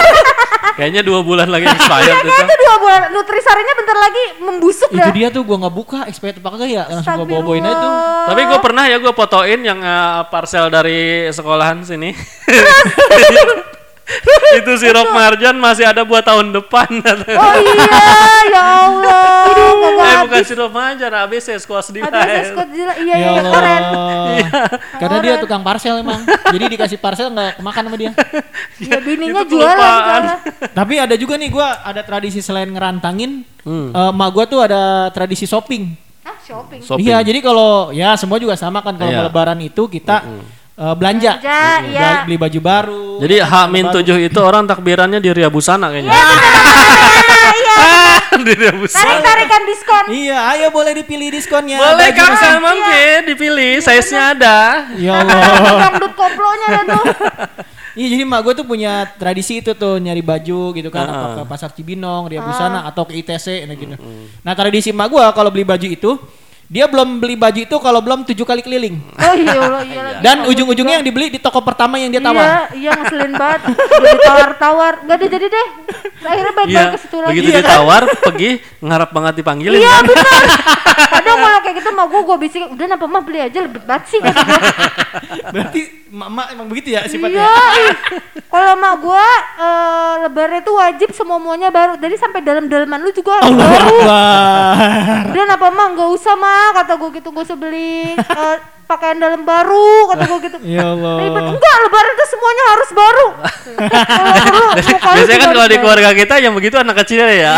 Kayaknya 0.78 1.02
dua 1.06 1.20
bulan 1.22 1.46
lagi 1.46 1.70
expired 1.70 2.18
itu. 2.18 2.28
Kayaknya 2.28 2.56
dua 2.58 2.74
bulan 2.82 3.00
nutrisarinya 3.14 3.74
bentar 3.78 3.94
lagi 3.94 4.24
membusuk 4.42 4.90
Itu 4.90 4.98
dah. 4.98 5.12
dia 5.14 5.28
tuh 5.30 5.46
gua 5.46 5.56
nggak 5.62 5.74
buka, 5.74 5.98
expired 6.10 6.42
apa 6.42 6.48
kagak 6.50 6.68
ya? 6.68 6.82
Langsung 6.90 7.14
gua 7.14 7.26
bawa-bawain 7.30 7.62
aja 7.62 7.70
tuh. 7.70 7.78
Astagfirullah. 7.78 8.26
Tapi 8.26 8.40
gue 8.42 8.58
pernah 8.58 8.84
ya 8.90 8.96
gue 8.98 9.12
fotoin 9.14 9.60
yang 9.62 9.78
eh, 9.78 10.20
parcel 10.28 10.64
dari 10.66 11.00
sekolahan 11.30 11.78
sini. 11.86 12.10
itu 14.60 14.72
sirup 14.76 15.08
marjan 15.10 15.56
masih 15.56 15.84
ada 15.84 16.04
buat 16.04 16.20
tahun 16.20 16.52
depan. 16.52 16.88
Oh 17.00 17.54
iya, 17.56 18.00
ya 18.46 18.62
Allah. 18.84 19.24
Kagak 19.48 19.96
eh 19.96 20.04
habis. 20.04 20.22
bukan 20.22 20.42
sirup 20.44 20.70
marjan, 20.70 21.12
habis 21.12 21.42
ya 21.42 21.56
squash 21.56 21.88
di 21.88 22.00
Habis 22.00 22.52
Scott 22.52 22.68
Gila. 22.68 22.94
Iya, 22.94 23.14
Ya 23.14 23.16
iya, 23.16 23.28
iya, 23.32 23.42
keren. 23.42 23.82
Allah. 23.82 24.36
Karena 24.94 25.16
dia 25.18 25.34
tukang 25.38 25.62
parcel 25.62 25.94
emang. 25.96 26.20
Jadi 26.24 26.64
dikasih 26.70 26.98
parcel 26.98 27.28
nggak 27.28 27.58
kemakan 27.58 27.82
sama 27.82 27.96
dia. 27.96 28.12
Ya 28.74 28.98
bininya 28.98 29.46
jualan. 29.46 30.22
Tapi 30.74 30.94
ada 30.98 31.14
juga 31.14 31.38
nih 31.38 31.46
gua 31.48 31.78
ada 31.80 32.02
tradisi 32.02 32.42
selain 32.42 32.66
ngerantangin, 32.68 33.46
Hmm. 33.62 33.88
eh, 33.90 34.10
emak 34.10 34.28
gua 34.30 34.44
tuh 34.44 34.60
ada 34.60 35.08
tradisi 35.10 35.46
shopping. 35.46 35.94
Ah, 36.20 36.36
shopping. 36.38 36.80
Shopping. 36.82 37.06
Iya, 37.06 37.22
jadi 37.22 37.38
kalau 37.38 37.88
ya 37.90 38.12
semua 38.14 38.36
juga 38.36 38.52
sama 38.54 38.80
kan 38.80 38.92
kalau 38.92 39.08
Iya. 39.08 39.18
mau 39.20 39.26
lebaran 39.26 39.60
itu 39.60 39.86
kita 39.86 40.26
eh, 40.74 40.94
belanja. 40.94 41.32
Belanja, 41.38 41.60
Beli- 41.80 41.92
iya. 41.94 42.10
Beli 42.26 42.36
baju 42.38 42.60
baru. 42.60 43.06
Jadi 43.22 43.34
H-7 43.40 44.08
itu 44.26 44.40
orang 44.42 44.64
takbirannya 44.66 45.18
di 45.22 45.30
Ria 45.30 45.48
Busana 45.50 45.90
kayaknya. 45.90 46.10
Iya, 47.54 47.78
di 48.46 48.52
Ria 48.58 48.72
Busana. 48.74 49.02
tarik-tarikan 49.02 49.62
diskon. 49.66 50.04
Iya, 50.10 50.38
ayo 50.56 50.66
boleh 50.74 50.92
dipilih 50.98 51.28
diskonnya. 51.30 51.78
Boleh 51.78 52.08
saya 52.14 52.58
mampir 52.58 53.30
dipilih, 53.30 53.78
size-nya 53.80 54.34
ada. 54.34 54.58
Ya 54.98 55.22
Allah. 55.22 55.90
Dangdut 55.90 56.12
koplonya 56.18 56.66
dah 56.70 56.84
tuh. 56.90 57.04
Iya 57.94 58.18
jadi 58.18 58.24
mak 58.26 58.42
gue 58.42 58.54
tuh 58.58 58.66
punya 58.66 59.06
tradisi 59.06 59.62
itu 59.62 59.70
tuh 59.78 60.02
nyari 60.02 60.18
baju 60.18 60.74
gitu 60.74 60.90
kan 60.90 61.06
Heeh. 61.06 61.14
apa 61.14 61.26
ke 61.30 61.42
pasar 61.46 61.70
Cibinong, 61.70 62.26
Ria 62.26 62.42
Busana 62.42 62.82
atau 62.90 63.06
ke 63.06 63.14
ITC 63.22 63.70
nah 63.70 63.74
gitu. 63.78 63.94
Nah 64.42 64.52
tradisi 64.58 64.90
mak 64.90 65.14
gue 65.14 65.22
kalau 65.30 65.54
beli 65.54 65.62
baju 65.62 65.86
itu 65.86 66.10
dia 66.74 66.90
belum 66.90 67.22
beli 67.22 67.38
baju 67.38 67.60
itu 67.62 67.76
kalau 67.78 68.02
belum 68.02 68.26
tujuh 68.26 68.42
kali 68.42 68.58
keliling. 68.58 68.98
Oh 69.14 69.30
iya 69.30 69.54
Allah, 69.54 69.82
iya 69.86 70.00
lagi. 70.02 70.18
Dan 70.26 70.36
ujung-ujungnya 70.44 70.98
yang 70.98 71.06
dibeli 71.06 71.30
di 71.30 71.38
toko 71.38 71.62
pertama 71.62 72.02
yang 72.02 72.10
dia 72.10 72.18
Iya, 72.18 72.26
tawar. 72.26 72.46
iya 72.74 72.90
ngeselin 72.90 73.32
banget. 73.32 73.60
Ditawar-tawar. 73.78 74.92
Gak 75.06 75.14
ada 75.14 75.26
jadi 75.30 75.46
deh. 75.46 75.68
Akhirnya 76.24 76.50
Iya, 76.50 76.58
balik-balik 76.58 76.90
ke 76.90 76.98
situ 76.98 77.16
lagi. 77.16 77.30
begitu 77.30 77.46
Iya 77.46 77.54
kan? 77.54 77.62
ditawar, 77.62 78.02
pergi 78.26 78.50
ngarap 78.82 79.10
banget 79.14 79.34
dipanggilin 79.38 79.78
Iya 79.78 79.92
kan. 79.92 80.02
benar. 80.02 80.42
Kadang 81.14 81.38
kalau 81.38 81.58
kayak 81.62 81.74
gitu 81.78 81.90
mau 81.94 82.06
gue 82.10 82.22
gue 82.24 82.36
bisikin, 82.42 82.68
udah 82.74 82.86
napa 82.90 83.06
mah 83.06 83.22
beli 83.22 83.38
aja 83.38 83.58
lebih 83.62 83.80
banget 83.86 84.04
sih. 84.10 84.18
Berarti 85.54 85.80
mak 86.10 86.46
emang 86.50 86.66
begitu 86.66 86.90
ya 86.90 87.06
sifatnya. 87.06 87.38
Iya. 87.38 87.94
Kalau 88.46 88.72
mak 88.74 88.94
gue 88.98 89.26
eh, 89.58 90.12
lebaran 90.26 90.58
itu 90.58 90.72
wajib 90.72 91.08
semua 91.12 91.38
muanya 91.38 91.70
baru. 91.70 91.94
Jadi 91.98 92.14
sampai 92.18 92.42
dalam-dalaman 92.42 92.98
lu 92.98 93.10
juga 93.10 93.38
harus 93.38 93.46
Allah 93.46 93.62
baru. 93.62 93.96
Udah 95.30 95.44
napa 95.46 95.68
mah 95.70 95.86
nggak 95.94 96.10
usah 96.10 96.34
mah 96.34 96.63
kata 96.72 96.92
gue 96.96 97.08
gitu 97.20 97.28
gue 97.28 97.42
usah 97.44 97.58
beli. 97.58 98.16
Eh, 98.16 98.56
pakaian 98.84 99.16
dalam 99.16 99.42
baru 99.48 100.12
kata 100.12 100.24
gue 100.28 100.38
gitu. 100.48 100.56
Ya 100.64 100.92
Allah. 100.92 101.16
Ribet 101.24 101.44
enggak 101.44 101.76
lebaran 101.88 102.12
itu 102.14 102.26
semuanya 102.30 102.64
harus 102.70 102.90
baru. 102.92 103.26
Kalau 104.14 104.32
perlu 104.44 104.66
mukanya 104.68 105.16
Biasanya 105.24 105.40
kan 105.40 105.50
kalau 105.56 105.68
di 105.68 105.78
keluarga 105.80 106.10
kita 106.12 106.34
yang 106.40 106.52
begitu 106.54 106.76
anak 106.76 106.96
kecil 107.04 107.24
ya. 107.24 107.32
Iya, 107.32 107.52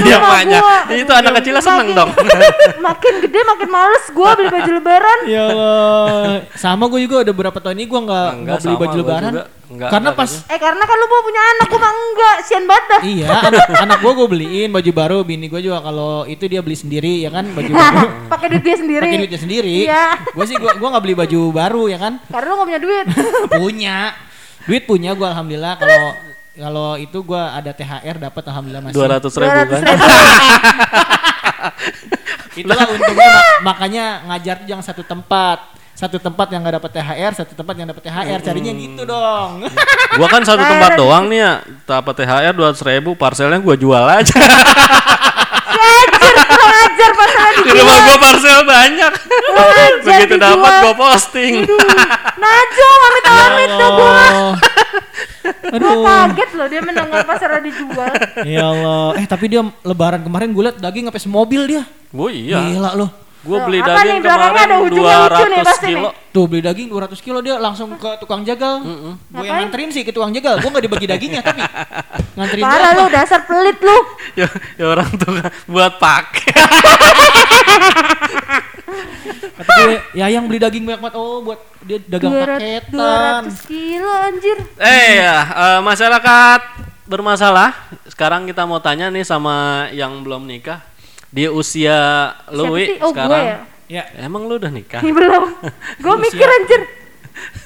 Dia 0.04 0.16
sama 0.18 0.26
emaknya. 0.28 0.58
gua. 0.60 0.76
Itu 0.92 1.12
anak 1.14 1.32
kecilnya 1.40 1.62
seneng 1.62 1.88
dong. 1.94 2.10
makin 2.86 3.12
gede 3.22 3.40
makin 3.46 3.68
males 3.70 4.04
gue 4.10 4.28
beli 4.38 4.48
baju 4.50 4.70
lebaran. 4.82 5.18
Ya 5.30 5.42
Allah. 5.48 6.42
Sama 6.58 6.84
gue 6.90 7.00
juga 7.06 7.22
udah 7.24 7.34
berapa 7.34 7.58
tahun 7.62 7.76
ini 7.80 7.86
gue 7.86 8.00
nggak 8.04 8.58
beli 8.60 8.76
baju 8.76 8.96
lebaran. 8.98 9.32
Enggak, 9.74 9.90
Karena 9.90 10.08
enggak 10.08 10.20
pas 10.20 10.30
gitu. 10.30 10.46
Eh 10.46 10.56
karena 10.56 10.82
kan 10.82 10.94
lu 10.94 11.06
mau 11.06 11.20
punya 11.20 11.42
anak 11.48 11.66
gue 11.66 11.80
mah 11.80 11.92
enggak, 11.92 12.36
sian 12.40 12.64
banget 12.64 12.84
dah. 12.86 13.00
iya 13.02 13.26
anak, 13.40 13.62
anak 13.76 13.98
gue 13.98 14.12
gue 14.14 14.28
beliin 14.28 14.68
baju 14.70 14.90
baru. 14.92 15.18
Bini 15.20 15.46
gue 15.46 15.60
juga 15.60 15.78
kalau 15.80 16.22
itu 16.24 16.44
dia 16.44 16.60
beli 16.60 16.74
sendiri 16.74 17.20
ya 17.20 17.30
kan 17.30 17.44
baju 17.48 17.68
baru. 17.68 18.06
Pakai 18.32 18.46
duit 18.48 18.62
dia 18.62 18.76
sendiri. 18.76 19.04
Pakai 19.04 19.18
duitnya 19.20 19.40
sendiri. 19.40 19.76
Iya. 19.84 20.04
Gue 20.28 20.44
sih 20.44 20.54
gue 20.54 20.70
gua 20.72 20.88
nggak 20.90 21.02
beli 21.02 21.14
baju 21.16 21.40
baru 21.50 21.82
ya 21.86 21.98
kan. 21.98 22.12
Karena 22.24 22.46
lu 22.46 22.54
gak 22.54 22.66
punya 22.70 22.80
duit. 22.80 23.06
punya. 23.50 23.96
Duit 24.64 24.82
punya 24.84 25.10
gue 25.12 25.26
alhamdulillah 25.26 25.74
kalau 25.74 26.02
kalau 26.54 26.90
itu 26.94 27.18
gue 27.18 27.42
ada 27.42 27.68
THR 27.68 28.16
dapat 28.22 28.42
alhamdulillah 28.46 28.82
masih. 28.84 28.94
Dua 28.94 29.08
ratus 29.10 29.32
ribu 29.34 29.50
200 29.50 29.74
kan. 29.74 29.82
Itulah 32.54 32.86
untungnya 32.86 33.28
mak- 33.28 33.60
makanya 33.64 34.04
ngajar 34.24 34.54
tuh 34.62 34.66
jangan 34.68 34.84
satu 34.84 35.02
tempat. 35.02 35.58
Satu 35.94 36.18
tempat 36.18 36.50
yang 36.50 36.60
nggak 36.60 36.76
dapat 36.78 36.90
THR, 36.92 37.32
satu 37.34 37.54
tempat 37.54 37.74
yang 37.74 37.86
dapat 37.86 38.02
THR. 38.02 38.38
Carinya 38.42 38.72
gitu 38.72 39.02
dong. 39.04 39.50
Gua 40.18 40.26
kan 40.26 40.42
satu 40.42 40.58
tempat 40.60 40.98
doang 40.98 41.30
nih 41.30 41.38
ya. 41.38 41.52
Dapat 41.84 42.14
THR 42.18 42.52
dua 42.52 42.70
ribu, 42.74 43.14
parcelnya 43.14 43.58
gua 43.58 43.74
jual 43.74 44.02
aja. 44.02 44.34
Ngajar, 45.74 46.34
kurang 46.44 46.74
ajar 46.84 47.10
pasalnya 47.12 47.50
Di 47.52 47.62
dijual. 47.64 47.78
rumah 47.80 47.98
gua 48.00 48.16
parcel 48.20 48.58
banyak. 48.64 49.12
Ngajar 49.46 49.90
Begitu 50.06 50.34
dijual. 50.34 50.50
dapat 50.50 50.72
gua 50.80 50.94
posting. 50.96 51.54
Najwa, 52.34 52.90
amit-amit 53.00 53.70
dah 53.70 53.90
gue. 53.90 54.26
Gue 55.44 55.76
Aduh. 55.76 56.00
kaget 56.00 56.50
loh 56.54 56.66
dia 56.68 56.80
mendengar 56.80 57.20
pasarnya 57.22 57.60
dijual. 57.60 58.12
Ya 58.44 58.64
Allah. 58.64 59.18
Eh 59.18 59.26
tapi 59.26 59.44
dia 59.46 59.60
lebaran 59.82 60.22
kemarin 60.22 60.50
gue 60.50 60.62
liat 60.62 60.78
daging 60.78 61.04
sampai 61.06 61.22
semobil 61.22 61.62
dia. 61.66 61.82
Oh 62.10 62.28
iya. 62.28 62.62
Gila 62.64 62.90
loh. 62.94 63.10
Gua 63.44 63.60
Tuh, 63.60 63.66
beli 63.68 63.78
apa 63.84 63.88
daging 63.92 64.08
nih, 64.08 64.24
kemarin 64.24 64.56
ada 64.56 64.76
ujungnya 64.80 65.16
lucu 65.20 65.44
nih 65.44 65.60
200 65.60 65.68
pasti 65.68 65.92
kilo. 65.92 66.10
Tuh 66.32 66.44
beli 66.48 66.62
daging 66.64 66.88
200 66.88 67.20
kilo 67.20 67.38
dia 67.44 67.60
langsung 67.60 67.88
ke 68.00 68.10
tukang 68.16 68.40
jagal. 68.40 68.80
Gue 69.28 69.44
yang 69.44 69.68
nganterin 69.68 69.92
sih 69.92 70.00
ke 70.00 70.16
tukang 70.16 70.32
jagal. 70.32 70.64
Gue 70.64 70.72
gak 70.72 70.84
dibagi 70.88 71.04
dagingnya 71.04 71.44
tapi 71.44 71.60
nganterin 72.40 72.64
Parah 72.64 72.90
lu, 72.96 73.04
dasar 73.12 73.44
pelit 73.44 73.78
lu. 73.84 73.98
Ya, 74.34 74.50
ya 74.74 74.90
orang 74.90 75.06
tuh 75.14 75.30
buat 75.70 75.94
pakai. 76.02 76.50
Kata 79.54 79.70
gue, 79.86 80.02
ya 80.18 80.26
yang 80.26 80.50
beli 80.50 80.58
daging 80.58 80.82
banyak 80.82 81.00
banget. 81.04 81.14
Oh 81.20 81.44
buat 81.44 81.60
dia 81.84 82.02
dagang 82.08 82.32
200, 82.32 82.48
paketan. 82.58 83.42
200 83.52 83.70
kilo 83.70 84.10
anjir. 84.10 84.58
Eh 84.80 85.22
ya, 85.22 85.36
eh, 85.46 85.80
masyarakat 85.84 86.60
bermasalah. 87.06 87.76
Sekarang 88.08 88.48
kita 88.48 88.64
mau 88.64 88.80
tanya 88.80 89.12
nih 89.12 89.22
sama 89.22 89.86
yang 89.92 90.24
belum 90.24 90.48
nikah. 90.48 90.82
Di 91.34 91.50
usia 91.50 92.30
lu, 92.54 92.78
Wi? 92.78 93.02
Oh 93.02 93.10
gue 93.10 93.18
sekarang. 93.18 93.42
ya? 93.42 93.58
Ya. 93.90 94.04
Emang 94.22 94.46
lu 94.46 94.54
udah 94.54 94.70
nikah? 94.70 95.02
Belum. 95.18 95.50
Gue 95.98 96.14
mikir 96.22 96.46
anjir. 96.46 96.82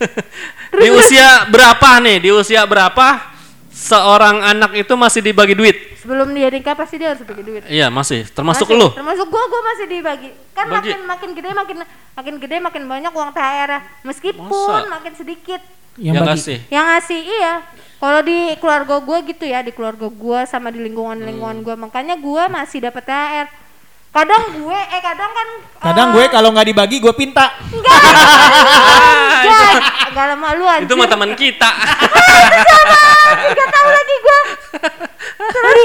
di 0.80 0.88
usia 0.88 1.44
berapa 1.52 2.00
nih? 2.00 2.16
Di 2.24 2.30
usia 2.32 2.64
berapa 2.64 3.36
seorang 3.78 4.42
anak 4.42 4.74
itu 4.74 4.94
masih 4.98 5.22
dibagi 5.22 5.54
duit? 5.54 5.76
Sebelum 6.02 6.34
dia 6.34 6.50
nikah 6.50 6.74
pasti 6.74 6.98
dia 6.98 7.14
harus 7.14 7.22
bagi 7.22 7.42
duit. 7.46 7.62
Iya, 7.70 7.86
masih. 7.88 8.26
Termasuk 8.26 8.66
Masih, 8.66 8.80
lu. 8.82 8.88
Termasuk 8.90 9.26
gua, 9.30 9.44
gua 9.46 9.62
masih 9.74 9.86
dibagi. 9.86 10.30
Kan 10.50 10.66
Bagi. 10.66 10.90
makin 10.90 11.00
makin 11.06 11.30
gede 11.38 11.50
makin 11.54 11.76
makin 12.18 12.34
gede 12.42 12.56
makin 12.58 12.82
banyak 12.90 13.12
uang 13.14 13.30
THR 13.30 13.70
-nya. 13.70 13.80
Meskipun 14.02 14.80
Masa? 14.82 14.90
makin 14.98 15.12
sedikit. 15.14 15.60
Yang 15.98 16.14
ya 16.14 16.20
bagi. 16.22 16.30
kasih. 16.34 16.58
Yang 16.70 16.84
ngasih 16.90 17.20
iya. 17.22 17.54
Kalau 17.98 18.20
di 18.22 18.38
keluarga 18.62 18.94
gua 19.02 19.18
gitu 19.26 19.44
ya, 19.46 19.58
di 19.62 19.72
keluarga 19.74 20.06
gua 20.06 20.46
sama 20.46 20.70
di 20.70 20.78
lingkungan-lingkungan 20.82 21.58
gua, 21.66 21.74
makanya 21.74 22.14
gua 22.18 22.46
masih 22.46 22.82
dapat 22.82 23.02
THR. 23.06 23.46
Kadang 24.08 24.42
gue, 24.56 24.78
eh 24.78 25.00
kadang 25.00 25.30
kan 25.30 25.48
Kadang 25.78 26.08
eh, 26.10 26.12
gue 26.16 26.24
kalau 26.28 26.48
nggak 26.50 26.66
dibagi 26.66 26.96
gue 26.98 27.12
pinta. 27.12 27.54
enggak, 27.70 27.92
enggak, 29.44 29.72
enggak 30.10 30.26
lama 30.34 30.48
lu 30.54 30.64
anjir. 30.66 30.88
Itu 30.88 30.94
mah 30.96 31.06
teman 31.06 31.32
kita. 31.32 31.70
Enggak 33.28 33.68
tahu 33.68 33.88
lagi 33.88 34.14
gua. 34.18 34.40
Terus 35.38 35.82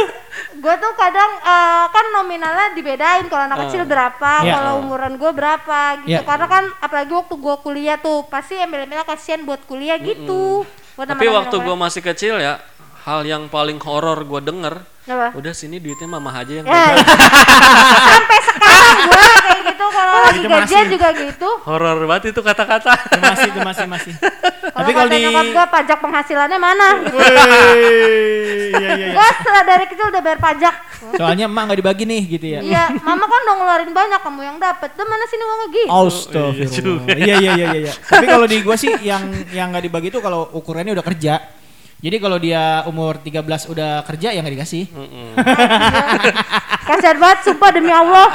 gua 0.58 0.75
tuh 0.80 0.94
kadang 0.96 1.32
eh, 1.38 1.86
kan 1.88 2.06
nominalnya 2.12 2.68
dibedain 2.74 3.27
kalau 3.27 3.44
anak 3.46 3.68
kecil 3.68 3.84
berapa, 3.84 4.32
Iya. 4.42 4.53
kalau 4.56 4.72
umuran 4.80 5.13
gua 5.15 5.32
berapa 5.32 5.80
gitu. 6.01 6.10
Iya. 6.10 6.24
Karena 6.24 6.48
kan 6.48 6.63
apalagi 6.80 7.12
waktu 7.12 7.36
gua 7.36 7.56
kuliah 7.60 8.00
tuh 8.00 8.25
pasti 8.25 8.56
embel-embelnya 8.56 9.03
kasihan 9.03 9.44
buat 9.44 9.62
kuliah 9.68 10.00
gitu. 10.00 10.63
Buat 10.96 11.10
Tapi 11.12 11.25
teman-teman 11.25 11.38
waktu 11.44 11.56
gua 11.60 11.75
masih 11.75 12.01
kecil 12.01 12.39
ya, 12.39 12.63
hal 13.03 13.19
yang 13.27 13.51
paling 13.51 13.75
horor 13.83 14.24
gua 14.24 14.39
denger, 14.39 14.79
Apa? 15.12 15.36
udah 15.36 15.51
sini 15.51 15.75
duitnya 15.83 16.07
mama 16.07 16.31
aja 16.31 16.63
yang 16.63 16.65
Ya, 16.65 16.95
sampai 18.15 18.39
sekarang 18.39 18.98
gua 19.12 19.25
kayak 19.43 19.62
gitu 19.67 19.86
kalau 19.91 20.13
lagi 20.24 20.39
gajian 20.48 20.86
juga 20.88 21.07
gitu. 21.12 21.50
Horor 21.67 21.98
banget 22.07 22.31
itu 22.31 22.39
kata-kata. 22.39 22.93
Masih 23.19 23.51
itu 23.51 23.60
masih 23.60 23.86
masih. 23.91 24.13
Kalau 24.15 24.79
Tapi 24.79 24.91
kalau 24.95 25.10
kata 25.12 25.15
di 25.19 25.24
nyokap 25.27 25.45
gua 25.51 25.65
pajak 25.67 25.98
penghasilannya 26.00 26.60
mana 26.60 26.88
gitu. 27.03 27.17
Iya 27.19 28.79
iya 28.79 28.89
iya. 28.95 29.07
Gua 29.12 29.27
setelah 29.36 29.63
dari 29.67 29.86
kecil 29.91 30.05
udah 30.07 30.22
bayar 30.24 30.39
pajak. 30.39 30.75
Soalnya 31.19 31.45
emak 31.51 31.62
nggak 31.67 31.79
dibagi 31.83 32.03
nih 32.07 32.22
gitu 32.39 32.45
ya. 32.48 32.60
Iya, 32.63 32.83
mama 33.03 33.27
kan 33.27 33.39
udah 33.43 33.55
ngeluarin 33.60 33.91
banyak 33.91 34.19
kamu 34.24 34.41
yang 34.48 34.57
dapat. 34.63 34.89
Tuh 34.95 35.03
mana 35.03 35.27
sini 35.27 35.43
uangnya 35.43 35.67
gitu. 35.75 35.91
Astagfirullah. 35.91 37.07
Iya 37.19 37.36
iya 37.36 37.51
iya 37.51 37.51
iya. 37.51 37.67
iya. 37.91 37.93
Tapi 38.00 38.25
kalau 38.31 38.48
di 38.48 38.57
gua 38.63 38.79
sih 38.79 38.95
yang 39.03 39.27
yang 39.51 39.75
nggak 39.75 39.83
dibagi 39.91 40.07
itu 40.07 40.24
kalau 40.24 40.48
ukurannya 40.55 40.95
udah 40.95 41.03
kerja. 41.03 41.36
Jadi 42.03 42.19
kalau 42.19 42.36
dia 42.36 42.83
umur 42.83 43.15
13 43.15 43.48
udah 43.72 44.03
kerja 44.03 44.36
ya 44.36 44.43
nggak 44.43 44.55
dikasih. 44.60 44.83
Kasian 46.88 47.15
banget 47.15 47.39
sumpah 47.48 47.69
demi 47.72 47.95
Allah. 47.95 48.27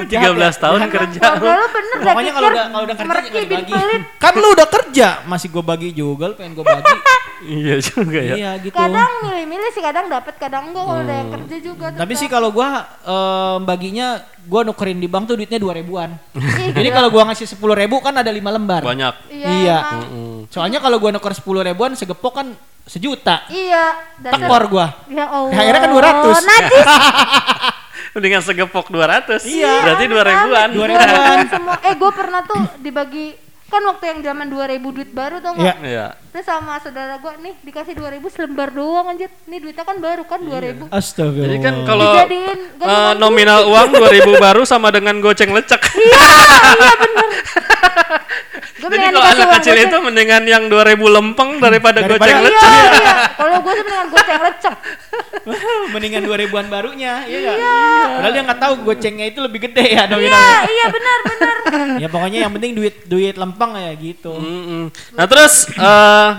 13 0.00 0.08
tahun 0.56 0.80
kerja. 0.88 1.20
Kalau 1.20 1.60
lu 1.60 1.66
bener 1.68 1.96
dah 2.00 2.04
Pokoknya 2.08 2.32
kalau 2.32 2.48
udah 2.48 2.64
kalau 2.72 2.84
udah 2.88 2.96
kerja 2.96 3.28
bin 3.28 3.42
dibagi. 3.44 3.72
pelit. 3.76 4.02
Kan 4.24 4.32
lu 4.40 4.48
udah 4.56 4.68
kerja, 4.72 5.08
masih 5.28 5.52
gua 5.52 5.60
bagi 5.60 5.92
juga, 5.92 6.32
lu 6.32 6.34
pengen 6.40 6.56
gua 6.56 6.64
bagi. 6.72 6.88
Iya 7.36 7.76
juga 7.84 8.16
ya. 8.16 8.32
Iya 8.32 8.50
gitu. 8.64 8.72
Kadang 8.72 9.28
milih-milih 9.28 9.68
sih 9.76 9.84
kadang 9.84 10.08
dapat 10.08 10.40
kadang 10.40 10.72
enggak 10.72 10.88
kalau 10.88 11.04
udah 11.04 11.16
yang 11.20 11.30
kerja 11.36 11.56
juga. 11.60 11.86
Tapi 11.92 12.12
sih 12.16 12.32
kalau 12.32 12.48
gua 12.48 12.88
em, 13.04 13.60
baginya 13.68 14.24
gua 14.46 14.62
nukerin 14.62 14.96
di 14.96 15.06
bank 15.06 15.26
tuh 15.26 15.36
duitnya 15.36 15.58
dua 15.58 15.74
ribuan. 15.74 16.14
Jadi 16.76 16.88
kalau 16.88 17.08
gua 17.08 17.26
ngasih 17.26 17.46
sepuluh 17.46 17.74
ribu 17.74 17.98
kan 17.98 18.14
ada 18.14 18.30
lima 18.30 18.48
lembar. 18.48 18.80
Banyak. 18.80 19.28
iya, 19.28 19.50
Iya. 19.52 19.78
emang. 19.92 20.46
Soalnya 20.48 20.78
kalau 20.78 20.96
gua 20.96 21.10
nuker 21.10 21.30
sepuluh 21.30 21.60
ribuan 21.60 21.92
segepok 21.92 22.32
kan 22.32 22.46
sejuta. 22.82 23.42
Iya, 23.48 23.98
Tekor 24.22 24.62
gua. 24.66 24.86
Ya 25.06 25.26
Allah. 25.26 25.50
THR-nya 25.52 25.80
kan 25.80 25.90
200. 25.90 26.38
Najis. 26.40 26.86
Mendingan 28.14 28.40
segepok 28.40 28.86
200. 28.88 29.44
Iya. 29.44 29.72
Berarti 29.82 30.04
2000-an. 30.06 30.68
Dua 30.70 30.70
Dua 30.72 30.86
ribuan. 30.88 31.38
semua. 31.50 31.74
Eh, 31.82 31.94
gue 31.94 32.10
pernah 32.14 32.40
tuh 32.42 32.62
dibagi 32.78 33.36
kan 33.66 33.82
waktu 33.84 34.04
yang 34.06 34.20
zaman 34.24 34.46
2000 34.46 34.78
duit 34.78 35.10
baru 35.10 35.36
tau 35.38 35.52
Iya. 35.52 35.74
nggak? 35.74 35.76
Iya. 35.84 36.06
Terus 36.30 36.46
sama 36.46 36.78
saudara 36.78 37.14
gue 37.16 37.32
nih 37.40 37.54
dikasih 37.62 37.92
2000 37.92 38.22
selembar 38.28 38.70
doang 38.70 39.06
anjir. 39.08 39.26
Nih 39.44 39.58
duitnya 39.58 39.82
kan 39.82 39.98
baru 39.98 40.22
kan 40.22 40.38
2000. 40.40 40.86
Astagfirullah. 40.88 41.44
Jadi 41.44 41.56
kan 41.60 41.74
kalau 41.82 42.06
Dijadiin 42.08 42.46
eh, 42.46 42.78
gantungan 42.78 43.16
nominal 43.18 43.60
uang 43.64 43.88
2000 43.92 44.38
baru 44.38 44.62
sama 44.62 44.88
dengan 44.90 45.18
goceng 45.18 45.50
lecek. 45.50 45.82
Iya, 45.98 46.22
iya 46.72 46.94
bener. 46.96 47.28
Gue 48.76 48.92
Jadi 48.92 49.08
kalau 49.08 49.22
anak 49.24 49.48
kecil 49.58 49.76
itu 49.80 49.96
mendingan 49.98 50.42
yang 50.44 50.64
2000 50.68 50.76
lempeng 51.08 51.58
daripada, 51.58 51.98
Daripada- 51.98 52.22
goceng 52.22 52.38
Iya, 52.38 52.46
lecek. 52.46 52.70
iya. 52.94 53.14
Kalau 53.34 53.56
gue 53.58 53.72
sih 53.72 53.82
mendingan 53.82 54.08
goceng 54.12 54.40
lecek. 54.42 54.74
mendingan 55.94 56.22
dua 56.26 56.36
ribuan 56.42 56.66
barunya, 56.66 57.22
iya 57.26 57.38
nggak? 57.54 57.56
Padahal 58.18 58.32
dia 58.34 58.42
nggak 58.42 58.60
tahu 58.60 58.74
gocengnya 58.82 59.26
itu 59.30 59.38
lebih 59.38 59.60
gede 59.70 59.84
ya 59.94 60.04
Iya, 60.06 60.10
nominalnya. 60.10 60.60
iya 60.66 60.86
benar 60.90 61.18
benar. 61.22 61.56
ya 62.02 62.08
pokoknya 62.10 62.38
yang 62.46 62.52
penting 62.54 62.72
duit 62.74 62.94
duit 63.06 63.34
lempeng 63.38 63.78
ya 63.78 63.92
gitu. 63.94 64.34
Mm-mm. 64.34 64.90
Nah 65.14 65.26
terus 65.30 65.70
eh 65.70 66.30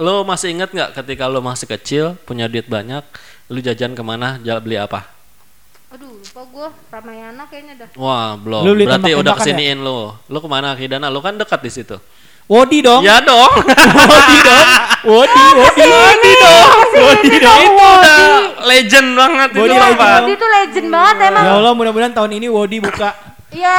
lo 0.00 0.24
masih 0.26 0.56
inget 0.56 0.70
nggak 0.72 0.90
ketika 0.98 1.30
lo 1.30 1.38
masih 1.38 1.66
kecil 1.70 2.04
punya 2.26 2.50
duit 2.50 2.66
banyak, 2.66 3.02
lo 3.52 3.58
jajan 3.62 3.94
ke 3.94 4.02
mana, 4.02 4.42
jalan 4.42 4.62
beli 4.62 4.78
apa? 4.80 5.06
Aduh, 5.90 6.22
lupa 6.22 6.42
gue 6.46 6.68
Ramayana 6.94 7.42
kayaknya 7.50 7.74
dah. 7.82 7.88
Wah 7.98 8.38
belum. 8.38 8.62
Berarti 8.62 8.78
udah 8.86 8.94
tembak-tembakan 8.94 9.38
kesiniin 9.42 9.78
lo. 9.82 10.14
Lo 10.30 10.38
ke 10.38 10.46
mana 10.46 10.70
Hidana? 10.78 11.10
Lo 11.10 11.18
kan 11.18 11.34
dekat 11.34 11.58
di 11.66 11.70
situ. 11.70 11.98
Wodi 12.50 12.82
dong. 12.82 13.06
Ya 13.06 13.22
dong. 13.22 13.46
Wodi 14.10 14.36
dong. 14.42 14.66
Wodi, 15.06 15.44
Wodi. 15.54 15.82
Wodi 15.86 16.32
dong. 16.34 16.68
Wodi 16.98 17.30
dong. 17.38 17.62
itu 17.62 17.78
udah 17.78 18.18
legend 18.66 19.08
banget 19.14 19.48
itu 19.54 19.60
Wodi 19.62 19.76
apa? 19.78 19.86
legend. 19.86 20.02
Wodi 20.18 20.32
itu 20.34 20.46
legend 20.50 20.88
banget 20.90 21.16
emang. 21.30 21.44
Ya 21.46 21.52
Allah 21.54 21.72
mudah-mudahan 21.72 22.10
tahun 22.12 22.30
ini 22.34 22.46
Wodi 22.50 22.82
buka. 22.82 23.10
Iya. 23.50 23.74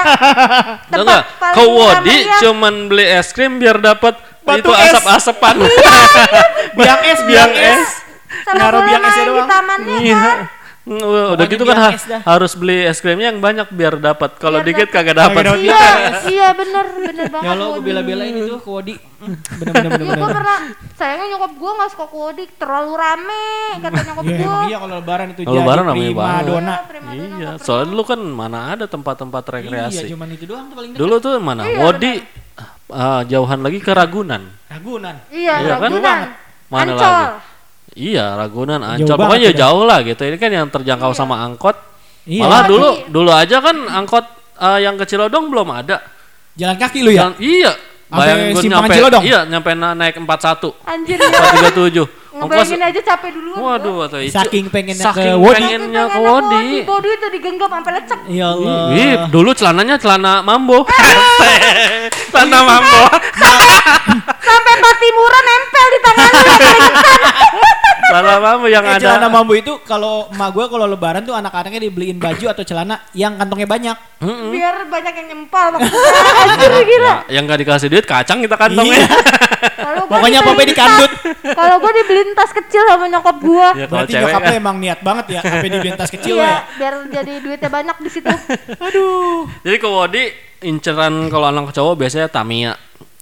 Nggak? 0.89 1.21
paling 1.35 1.55
Ke 1.55 1.63
Wodi 1.67 2.17
ya. 2.23 2.37
cuman 2.41 2.73
beli 2.87 3.05
es 3.05 3.27
krim 3.31 3.59
biar 3.59 3.75
dapat 3.77 4.15
Batu 4.41 4.63
itu 4.63 4.71
es. 4.71 4.95
asap-asapan. 4.95 5.55
Biang 6.79 7.01
es, 7.05 7.19
biang 7.27 7.51
Biang 7.51 7.75
es. 7.75 7.75
es. 7.75 7.89
Sama 8.41 8.79
biang 8.79 9.03
esnya 9.03 9.11
main 9.11 9.19
di 9.21 9.31
doang. 9.35 9.49
tamannya 9.51 9.95
Iya. 9.99 10.15
kan. 10.17 10.39
Mm, 10.91 11.33
Udah 11.33 11.45
gitu 11.47 11.63
kan 11.63 11.77
ha- 11.79 11.95
harus 12.27 12.51
beli 12.53 12.83
es 12.83 12.99
krimnya 12.99 13.31
yang 13.31 13.39
banyak 13.39 13.71
biar 13.71 13.95
dapat. 13.95 14.35
Kalau 14.35 14.59
dikit 14.59 14.91
dapet. 14.91 15.07
kagak 15.07 15.15
dapat. 15.15 15.41
Iya 15.55 15.83
iya 16.33 16.47
bener 16.51 16.85
bener 16.91 17.25
banget 17.29 17.47
Ya 17.47 17.51
lo 17.53 17.63
gue 17.65 17.71
Wodi. 17.73 17.87
bela-belain 17.87 18.33
itu 18.35 18.55
ke 18.57 18.69
Wodi. 18.69 18.95
Hmm, 19.21 19.37
Bener-bener 19.37 19.77
Iya 19.85 19.89
bener-bener. 20.01 20.17
gue 20.17 20.29
pernah 20.33 20.57
sayangnya 20.91 21.25
nyokap 21.31 21.51
gue 21.53 21.71
gak 21.71 21.89
suka 21.89 22.07
kodik 22.07 22.49
terlalu 22.57 22.91
rame 22.95 23.43
kata 23.77 23.99
nyokap 24.01 24.23
Iya, 24.25 24.33
gue 24.35 24.61
iya 24.65 24.77
kalau 24.81 24.95
lebaran 24.97 25.27
itu 25.29 25.41
Kalau 25.41 25.55
lebaran 25.55 25.83
prima 25.85 26.17
banget. 26.17 26.43
dona. 26.43 26.75
Iya, 27.13 27.49
soalnya 27.55 27.87
dulu 27.87 28.03
kan 28.03 28.19
mana 28.19 28.59
ada 28.71 28.85
tempat-tempat 28.85 29.43
Iya, 29.43 29.53
rekreasi. 29.53 30.03
cuman 30.09 30.27
itu 30.27 30.43
doang 30.43 30.65
tuh 30.65 30.75
paling 30.75 30.89
dekat. 30.91 31.01
Dulu 31.05 31.15
tuh 31.17 31.31
mana? 31.37 31.61
Iya, 31.63 31.77
Wodi 31.79 32.13
ah, 32.89 33.21
jauhan 33.23 33.59
lagi 33.61 33.77
ke 33.77 33.91
Ragunan. 33.91 34.41
Ragunan. 34.67 35.15
iya 35.29 35.53
Iya 35.59 35.73
kan? 35.77 35.81
Ragunan 35.87 36.19
Mana 36.65 36.81
Ancol 36.89 37.05
lagi? 37.05 37.25
Iya, 37.91 38.35
Ragunan, 38.35 38.79
Ancol. 38.79 39.03
banget 39.03 39.19
Pokoknya 39.19 39.49
udah. 39.51 39.59
jauh 39.59 39.83
lah 39.83 39.99
gitu. 40.01 40.21
Ini 40.23 40.37
kan 40.37 40.49
yang 40.49 40.67
terjangkau 40.67 41.11
sama 41.11 41.41
angkot. 41.41 41.75
Iya. 42.23 42.41
Malah 42.41 42.61
dulu 42.63 42.89
Iya. 42.89 43.05
dulu 43.09 43.29
aja 43.29 43.57
kan 43.59 43.75
angkot 43.83 44.25
ah, 44.55 44.77
yang 44.77 44.95
ke 44.95 45.03
Cilodong 45.03 45.47
belum 45.47 45.67
ada. 45.67 45.99
Jalan 46.53 46.77
kaki 46.77 46.99
lu 47.01 47.11
ya? 47.11 47.27
Jalan- 47.27 47.39
iya. 47.39 47.71
Bayangin 48.07 48.51
gua 48.51 48.61
simpangan 48.61 48.83
nyampe, 48.83 48.95
Cilodong? 48.97 49.23
Iya, 49.23 49.39
nyampe 49.45 49.71
na- 49.73 49.95
naik 49.95 50.15
41, 50.19 50.75
anjir 50.83 51.15
ya 51.21 51.27
437. 51.31 52.19
Ongkos 52.31 52.47
ngebayangin 52.63 52.79
aja 52.81 53.01
capek 53.05 53.29
dulu 53.33 53.49
Waduh, 53.57 53.97
atau 54.07 54.19
itu. 54.19 54.31
Saking 54.31 54.65
pengennya 54.67 55.03
Saking 55.05 55.31
ke 55.31 55.35
Wodi. 55.37 55.63
pengennya 55.63 56.03
ke 56.07 56.19
Wodi. 56.21 56.65
Wodi 56.83 57.09
itu 57.09 57.27
digenggam 57.27 57.69
sampai 57.69 57.91
lecek 57.93 58.19
Ya 58.29 58.47
Allah. 58.49 58.87
Ih, 58.93 59.13
dulu 59.27 59.51
celananya 59.51 59.95
celana 59.95 60.39
mambo. 60.39 60.87
celana 62.31 62.59
mambo. 62.63 63.01
sampai 64.41 64.73
patimuran 64.77 65.43
nempel 65.43 65.85
di 65.87 65.99
tangan 65.99 66.29
ya 66.31 66.55
keringetan. 66.55 67.19
celana 68.03 68.35
mambo 68.37 68.65
yang 68.67 68.83
Eh, 68.83 68.91
ada. 68.91 68.99
celana 68.99 69.27
mambo 69.27 69.53
itu 69.53 69.73
kalau 69.81 70.27
emak 70.29 70.49
gue 70.51 70.65
kalau 70.67 70.85
lebaran 70.85 71.21
tuh 71.21 71.31
anak-anaknya 71.31 71.79
dibeliin 71.81 72.17
baju 72.17 72.45
atau 72.49 72.61
celana 72.61 72.99
yang 73.11 73.35
kantongnya 73.35 73.65
banyak. 73.65 73.97
Biar 74.51 74.85
banyak 74.85 75.13
yang 75.13 75.27
nyempal 75.29 75.65
maksudnya 75.71 76.11
anjir 76.43 76.71
gila 76.83 77.07
Ya, 77.07 77.15
yang 77.31 77.43
gak 77.45 77.59
dikasih 77.59 77.87
duit 77.87 78.03
kacang 78.03 78.39
kita 78.39 78.55
kantongnya. 78.55 78.99
Iya. 78.99 79.07
kalau 79.77 80.03
Pokoknya 80.07 80.39
apa-apa 80.39 80.63
dikandut. 80.65 81.11
kalau 81.53 81.75
gue 81.77 81.91
dibeliin 81.95 82.31
tas 82.33 82.51
kecil 82.51 82.81
sama 82.83 83.05
nyokap 83.07 83.37
gua 83.39 83.67
ya 83.71 83.85
kalau 83.85 84.03
Berarti 84.03 84.11
cewek 84.11 84.25
nyokap 84.25 84.41
kan. 84.43 84.53
emang 84.55 84.75
niat 84.77 84.99
banget 84.99 85.25
ya, 85.29 85.39
apa 85.39 85.61
dibeliin 85.63 85.95
tas 85.95 86.11
kecil 86.11 86.35
iya 86.35 86.43
ya. 86.43 86.57
biar 86.75 86.93
jadi 87.07 87.33
duitnya 87.39 87.69
banyak 87.69 87.97
di 87.97 88.09
situ 88.09 88.27
Aduh. 88.75 89.45
Jadi 89.61 89.77
ke 89.77 89.87
Wodi 89.87 90.23
inceran 90.61 91.13
kalau 91.27 91.47
anak 91.47 91.69
cowok 91.69 91.93
biasanya 91.95 92.27
Tamiya. 92.27 92.73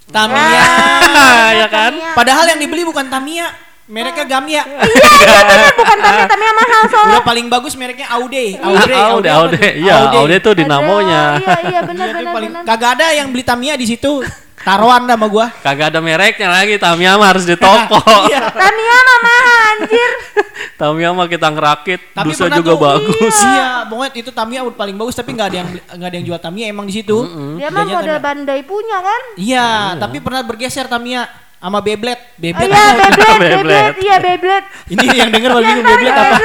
Tamiya. 0.09 0.63
ya 1.61 1.67
kan? 1.69 1.91
Tamiya. 1.93 2.13
Padahal 2.17 2.45
yang 2.49 2.59
dibeli 2.59 2.81
bukan 2.83 3.05
Tamiya, 3.07 3.47
mereknya 3.89 4.25
Gamya. 4.25 4.61
iya 4.85 5.09
iya 5.25 5.39
bener 5.45 5.73
bukan 5.73 5.97
Tamiya 5.97 6.25
Tamiya 6.29 6.51
mahal 6.53 6.81
soalnya 6.89 7.13
Udah 7.17 7.23
paling 7.25 7.47
bagus 7.49 7.73
mereknya 7.73 8.07
Aude. 8.13 8.45
Aude, 8.61 8.93
Aude, 8.93 9.29
Aude. 9.29 9.57
tuh? 9.57 9.71
Iya, 9.81 9.95
Aude 10.13 10.35
tuh 10.41 10.53
dinamonya. 10.53 11.23
Iya 11.41 11.55
iya 11.69 11.79
benar 11.85 12.07
Iya, 12.09 12.15
benar 12.21 12.33
benar 12.37 12.61
kagak 12.65 12.91
ada 13.01 13.07
yang 13.17 13.27
beli 13.33 13.43
Tamiya 13.45 13.73
di 13.77 13.85
situ. 13.89 14.21
Taruhan 14.61 15.01
dah 15.03 15.15
sama 15.15 15.27
gua. 15.27 15.47
Kagak 15.57 15.89
ada 15.89 15.99
mereknya 15.99 16.47
lagi, 16.47 16.75
Tamiya 16.75 17.15
mah 17.19 17.27
harus 17.29 17.43
di 17.43 17.55
toko. 17.55 17.99
Iya. 18.25 18.49
Tamiya 18.49 18.97
mah 18.99 19.17
mahal 19.19 19.47
anjir 19.71 20.11
Tamiya 20.79 21.09
mah 21.11 21.27
kita 21.27 21.47
ngerakit, 21.49 21.99
Tapi 22.11 22.25
dusa 22.29 22.45
juga 22.49 22.71
tuh- 22.71 22.81
bagus. 22.81 23.35
Iya, 23.37 23.67
pokoknya 23.85 24.11
itu 24.15 24.31
Tamiya 24.31 24.61
udah 24.63 24.77
paling 24.77 24.95
bagus 24.95 25.11
tapi 25.13 25.31
nggak 25.31 25.47
ada 25.47 25.57
yang 25.57 25.69
nggak 25.71 26.07
ada 26.07 26.15
yang 26.15 26.25
jual 26.25 26.39
Tamiya 26.39 26.65
emang 26.67 26.85
di 26.85 26.93
situ. 26.93 27.17
dia 27.55 27.67
mah 27.67 27.83
model. 27.83 28.17
Bandai 28.19 28.61
punya 28.61 28.97
kan 28.99 29.21
Iya, 29.35 29.67
tapi 29.95 30.19
pernah 30.19 30.41
bergeser 30.41 30.85
Tamiya 30.85 31.27
sama 31.57 31.79
Beyblade. 31.79 32.19
Oh 32.19 32.39
Beyblade. 32.39 32.67
iya 32.67 32.79
apa? 32.79 32.95
Beyblade, 32.95 33.19
Beyblade. 33.43 33.59
Beyblade, 33.59 33.97
iya 33.99 34.15
Beyblade. 34.17 34.65
Ini 34.87 35.05
yang 35.13 35.29
denger 35.29 35.49
Yang 35.49 35.59
bingung 35.61 35.83
tarik 35.83 35.99
Beyblade 35.99 36.15
apa? 36.15 36.37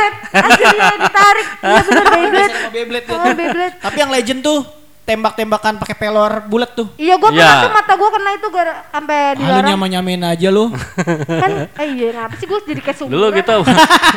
Iya 0.51 0.95
ditarik. 0.97 1.47
Iya 1.63 1.81
benar 1.85 2.07
Beyblade. 2.09 2.53
Sama 2.53 2.71
Beyblade 2.71 3.07
Oh. 3.07 3.35
Beyblade. 3.35 3.75
Tapi 3.79 3.97
yang 3.97 4.11
legend 4.11 4.41
tuh 4.41 4.59
tembak-tembakan 5.05 5.77
pakai 5.77 5.95
pelor 5.95 6.33
bulat 6.45 6.73
tuh. 6.73 6.89
Iya 6.97 7.15
gua 7.17 7.29
pernah 7.29 7.55
Iya. 7.55 7.65
tuh 7.65 7.73
mata 7.73 7.93
gua 7.95 8.11
kena 8.11 8.31
itu 8.33 8.49
gara 8.49 8.75
sampai 8.89 9.19
Ah, 9.37 9.61
lu 9.61 9.69
nyama-nyamain 9.69 10.23
aja 10.27 10.49
lu. 10.49 10.73
Kan 11.45 11.51
eh 11.69 11.87
iya 11.93 12.09
ngapa 12.15 12.35
sih 12.37 12.47
gua 12.49 12.59
jadi 12.61 12.81
kayak. 12.81 13.05
Dulu 13.05 13.27
kita 13.31 13.53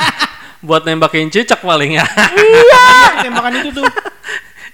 buat 0.68 0.82
nembakin 0.84 1.28
cicak 1.28 1.60
paling 1.60 2.00
ya. 2.00 2.06
Iya. 2.34 2.88
Tembakan 3.22 3.54
itu 3.62 3.70
tuh. 3.76 3.86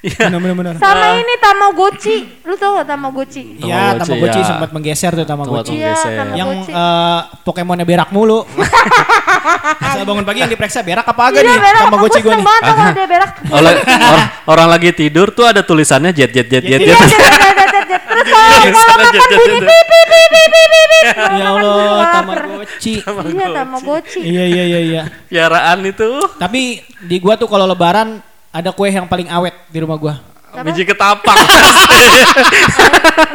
Iya. 0.03 0.27
Bener. 0.29 0.75
Sama 0.75 1.15
ini 1.15 1.33
Tamagotchi. 1.39 2.17
Lu 2.43 2.53
tau 2.53 2.75
gak 2.75 2.85
Tamagotchi? 2.85 3.55
Iya, 3.57 3.95
Tamagotchi, 3.95 4.03
Tamagotchi 4.03 4.35
ya. 4.37 4.45
sempat 4.45 4.69
menggeser 4.69 5.11
tuh 5.13 5.23
Tamagotchi. 5.23 5.73
Tamagotchi. 5.73 5.75
Iya. 5.79 5.93
Tamagotchi. 5.95 6.37
Yang 6.37 6.49
eh, 6.69 7.19
Pokemonnya 7.41 7.85
berak 7.87 8.09
mulu. 8.11 8.43
Saya 9.93 10.03
bangun 10.03 10.23
pagi 10.23 10.39
yang 10.39 10.51
diperiksa 10.51 10.81
berak 10.81 11.03
apa 11.03 11.21
agak 11.25 11.39
Iya 11.39 11.49
nih 11.49 11.57
berak. 11.57 11.81
Tamagotchi 11.87 12.19
Aku 12.19 12.25
gua 12.25 12.33
seneng 12.33 12.39
nih. 12.39 12.47
banget 12.47 12.63
tau 12.63 12.75
kalau 12.75 12.91
dia 12.91 13.07
berak. 13.07 13.29
Oleh 13.49 13.73
or- 14.03 14.27
orang 14.49 14.67
lagi 14.67 14.89
tidur 14.91 15.27
tuh 15.31 15.45
ada 15.45 15.61
tulisannya 15.61 16.11
jet 16.11 16.31
jet 16.31 16.47
jet 16.47 16.59
jet 16.61 16.79
Iya, 16.79 16.87
jet. 16.89 16.99
Terus 16.99 18.27
kalau 18.27 18.59
Iya, 18.59 18.71
makan 18.71 18.97
jet, 19.07 19.23
jet, 19.23 19.29
bunyi 19.33 19.55
jet. 19.55 19.63
pip 19.63 19.85
pip 19.87 20.05
pip 20.05 20.27
pip 20.29 20.47
pip 20.51 20.85
pip. 20.91 21.05
Kalau 21.13 21.31
Ya 21.33 21.47
Allah. 21.49 22.03
Tamagotchi. 22.13 22.93
Iya 23.29 23.47
Tamagotchi. 23.53 24.19
Iya 24.21 24.43
iya 24.45 24.63
iya 24.65 24.79
iya. 24.81 25.01
Piaraan 25.25 25.79
itu 25.83 26.09
Tapi 26.35 26.61
di 26.99 27.17
gua 27.17 27.35
tuh 27.35 27.47
kalau 27.47 27.63
lebaran 27.63 28.19
ada 28.53 28.69
kue 28.69 28.85
yang 28.93 29.09
paling 29.09 29.25
awet 29.33 29.57
di 29.73 29.81
rumah 29.81 29.97
gua. 29.97 30.15
biji 30.53 30.85
ketapang. 30.85 31.33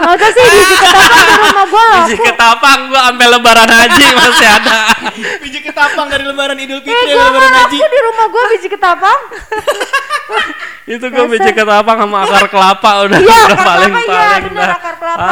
Masa 0.07 0.27
sih 0.31 0.45
biji 0.47 0.75
ketapang 0.79 1.27
di 1.27 1.35
rumah 1.35 1.67
gua 1.67 1.87
biji 1.99 2.15
ketapang 2.23 2.81
gua 2.87 3.01
sampai 3.11 3.27
lebaran 3.27 3.67
haji 3.67 4.05
masih 4.15 4.47
ada. 4.47 4.79
Biji 5.43 5.59
ketapang 5.59 6.07
dari 6.07 6.23
lebaran 6.23 6.55
Idul 6.55 6.79
Eh 6.79 6.87
Fitri 6.87 7.19
gua 7.19 7.27
lebaran 7.35 7.51
haji. 7.51 7.79
di 7.83 7.99
rumah 8.07 8.27
gua 8.31 8.45
biji 8.55 8.69
ketapang. 8.71 9.19
itu 10.89 11.05
Dasar. 11.05 11.29
biji 11.29 11.51
ketapang 11.53 11.99
sama 11.99 12.17
akar 12.23 12.49
kelapa 12.49 12.91
udah 13.05 13.19
Iya, 13.19 13.29
udah 13.29 13.45
akar 13.45 13.61
paling 13.61 13.93
kelapa, 13.93 14.09
iya, 14.09 14.17
paling 14.25 14.45
bener, 14.49 14.65
dah. 14.65 14.79
kelapa. 14.97 15.29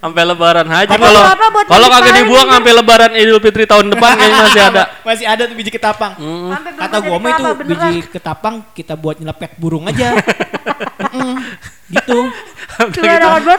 Sampai 0.00 0.22
lebaran 0.24 0.66
haji 0.66 0.88
kalau 0.90 1.20
kelapa 1.20 1.46
kalau 1.68 1.86
kagak 1.90 2.14
dibuang 2.16 2.48
sampai 2.50 2.72
lebaran 2.72 3.10
Idul 3.12 3.38
Fitri 3.38 3.64
tahun 3.64 3.86
depan 3.90 4.10
kayaknya 4.16 4.38
masih 4.40 4.62
ada. 4.64 4.82
Masih 5.02 5.26
ada 5.28 5.42
tuh 5.44 5.54
biji 5.54 5.70
ketapang. 5.70 6.12
Berubah 6.16 6.80
Kata 6.80 6.96
gua 6.98 7.16
mah 7.18 7.28
itu 7.28 7.36
kelapa 7.38 7.54
beneran. 7.54 7.80
biji 7.86 8.00
ketapang 8.08 8.54
kita 8.72 8.94
buat 8.96 9.16
nyelepet 9.16 9.52
burung 9.54 9.84
aja. 9.84 10.16
Gitu. 11.90 12.18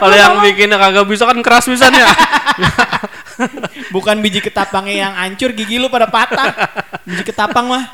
Kalau 0.02 0.16
yang 0.16 0.42
bikinnya 0.42 0.78
kagak 0.80 1.06
bisa 1.06 1.24
kan 1.28 1.38
keras 1.40 1.70
pisan 1.70 1.94
ya. 1.94 2.10
Bukan 3.94 4.18
biji 4.20 4.42
ketapangnya 4.42 5.08
yang 5.08 5.12
hancur 5.14 5.54
gigi 5.54 5.78
lu 5.78 5.86
pada 5.88 6.10
patah. 6.10 6.52
Biji 7.06 7.22
ketapang 7.22 7.70
mah. 7.70 7.84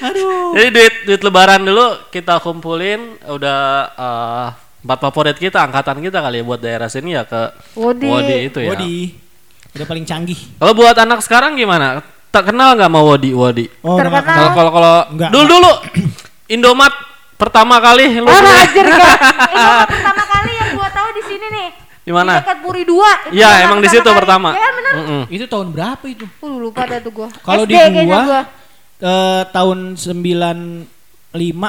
Aduh. 0.00 0.56
Jadi 0.56 0.68
duit 0.72 0.94
duit 1.04 1.20
lebaran 1.20 1.60
dulu 1.60 2.08
kita 2.08 2.40
kumpulin 2.40 3.20
udah 3.28 3.60
eh, 3.92 4.46
empat 4.80 4.98
favorit 5.10 5.36
kita 5.36 5.60
angkatan 5.60 6.00
kita 6.00 6.24
kali 6.24 6.40
ya 6.40 6.44
buat 6.44 6.60
daerah 6.60 6.88
sini 6.88 7.12
ya 7.12 7.28
ke 7.28 7.52
Wodi. 7.76 8.08
Wodi 8.08 8.36
itu 8.48 8.58
ya. 8.64 8.72
Wodi. 8.72 8.96
Udah 9.76 9.86
paling 9.86 10.04
canggih. 10.08 10.40
Kalau 10.56 10.72
buat 10.72 10.96
anak 10.96 11.20
sekarang 11.20 11.54
gimana? 11.54 12.00
Tak 12.30 12.54
kenal 12.54 12.78
nggak 12.78 12.90
mau 12.90 13.04
Wodi 13.04 13.30
Wodi? 13.36 13.66
Oh, 13.84 14.00
Terkenal. 14.00 14.56
Kalau 14.56 14.70
kalau 14.72 14.94
dulu 15.34 15.44
dulu 15.46 15.72
Indomat 16.50 16.90
pertama 17.38 17.78
kali 17.78 18.18
lu 18.18 18.26
Ah 18.26 18.42
anjir 18.42 18.86
gak. 18.88 19.18
Itu 19.54 19.70
pertama 19.94 20.24
kali 20.26 20.52
yang 20.56 20.70
gua 20.74 20.88
tahu 20.90 21.08
di 21.14 21.22
sini 21.28 21.46
nih. 21.46 21.68
Di 22.00 22.12
mana? 22.16 22.40
Di 22.40 22.48
dekat 22.48 22.58
Puri 22.64 22.82
2. 22.88 23.36
Iya 23.36 23.50
emang 23.68 23.78
di 23.84 23.88
situ 23.92 24.08
pertama. 24.08 24.56
Iya 24.56 24.68
benar. 24.72 24.92
Mm-mm. 24.96 25.22
Itu 25.28 25.44
tahun 25.46 25.68
berapa 25.70 26.04
itu? 26.08 26.24
Uh, 26.40 26.56
lupa 26.56 26.88
dah 26.88 26.98
tuh 26.98 27.12
gua. 27.12 27.28
Kalau 27.44 27.68
di 27.68 27.76
gua, 27.76 28.48
eh, 29.00 29.42
tahun 29.52 29.94
95 29.94 30.88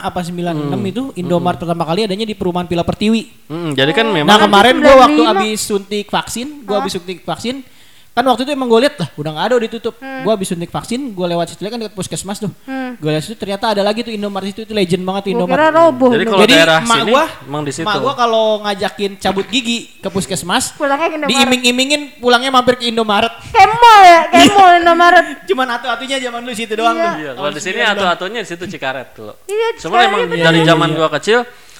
apa 0.01 0.19
96 0.23 0.79
Hmm. 0.79 0.81
itu 0.87 1.03
Indomaret 1.19 1.59
pertama 1.59 1.83
kali 1.85 2.07
adanya 2.07 2.25
di 2.25 2.33
perumahan 2.33 2.65
Pila 2.65 2.81
Pertiwi. 2.81 3.51
Mm-mm, 3.51 3.71
Jadi 3.75 3.91
kan 3.91 4.07
Nah 4.09 4.15
memang 4.23 4.39
kemarin 4.39 4.75
itu 4.79 4.83
gua 4.87 4.95
waktu 5.05 5.21
95. 5.21 5.29
habis 5.29 5.59
suntik 5.59 6.07
vaksin, 6.07 6.47
gua 6.65 6.75
habis 6.81 6.93
suntik 6.95 7.17
vaksin, 7.21 7.55
kan 8.11 8.23
waktu 8.23 8.43
itu 8.43 8.51
emang 8.51 8.67
gue 8.67 8.79
lihat 8.81 8.95
lah 8.97 9.07
udah 9.13 9.31
nggak 9.31 9.45
ada 9.45 9.53
udah 9.55 9.65
ditutup. 9.65 9.95
Gua 10.21 10.35
habis 10.35 10.45
suntik 10.45 10.67
vaksin, 10.67 11.11
gua 11.11 11.25
lewat 11.25 11.49
situ 11.49 11.63
kan 11.63 11.79
dekat 11.79 11.95
puskesmas 11.95 12.37
tuh. 12.37 12.51
Hmm. 12.63 12.99
Gua 12.99 13.09
lihat 13.09 13.23
situ 13.23 13.33
ternyata 13.33 13.71
ada 13.71 13.81
lagi 13.81 14.03
tuh 14.03 14.11
Indomaret 14.11 14.51
itu, 14.51 14.61
itu 14.61 14.71
legend 14.71 15.01
banget 15.01 15.21
tuh 15.23 15.31
Gua 15.33 15.47
kira 15.47 15.47
Indomaret. 15.65 15.71
roboh. 15.73 16.09
Jadi 16.09 16.17
Jadi 16.17 16.27
kalau 16.27 16.41
Jadi 16.41 16.53
daerah 16.53 16.77
emak 16.77 16.97
sini 16.97 17.09
gua, 17.09 17.23
emang 17.41 17.61
di 17.63 17.71
situ. 17.71 17.85
emak 17.87 17.97
gua 17.97 18.13
kalau 18.13 18.45
ngajakin 18.61 19.11
cabut 19.17 19.45
gigi 19.47 19.77
ke 19.97 20.07
puskesmas, 20.07 20.75
pulangnya 20.75 21.07
ke 21.07 21.15
Indomaret. 21.15 21.31
diiming-imingin 21.33 22.01
pulangnya 22.19 22.51
mampir 22.51 22.75
ke 22.75 22.85
Indomaret. 22.85 23.31
Kemol 23.47 23.99
ya, 24.03 24.19
kemol 24.29 24.71
Indomaret. 24.77 25.25
Cuman 25.49 25.67
atu-atunya 25.71 26.17
zaman 26.19 26.39
dulu 26.41 26.53
situ 26.53 26.73
doang 26.75 26.93
Iya. 26.93 27.07
tuh. 27.07 27.15
Iya, 27.17 27.31
kalau 27.33 27.49
di 27.49 27.61
sini 27.61 27.79
atu-atunya 27.81 28.39
di 28.43 28.49
situ 28.49 28.63
Cikaret 28.67 29.07
dulu. 29.15 29.33
Iya, 29.47 29.67
sekali 29.79 30.03
emang 30.05 30.21
dari 30.27 30.59
Iya, 30.59 30.67
zaman 30.67 30.89
iya. 30.91 30.97
gua 30.99 31.09
kecil 31.09 31.39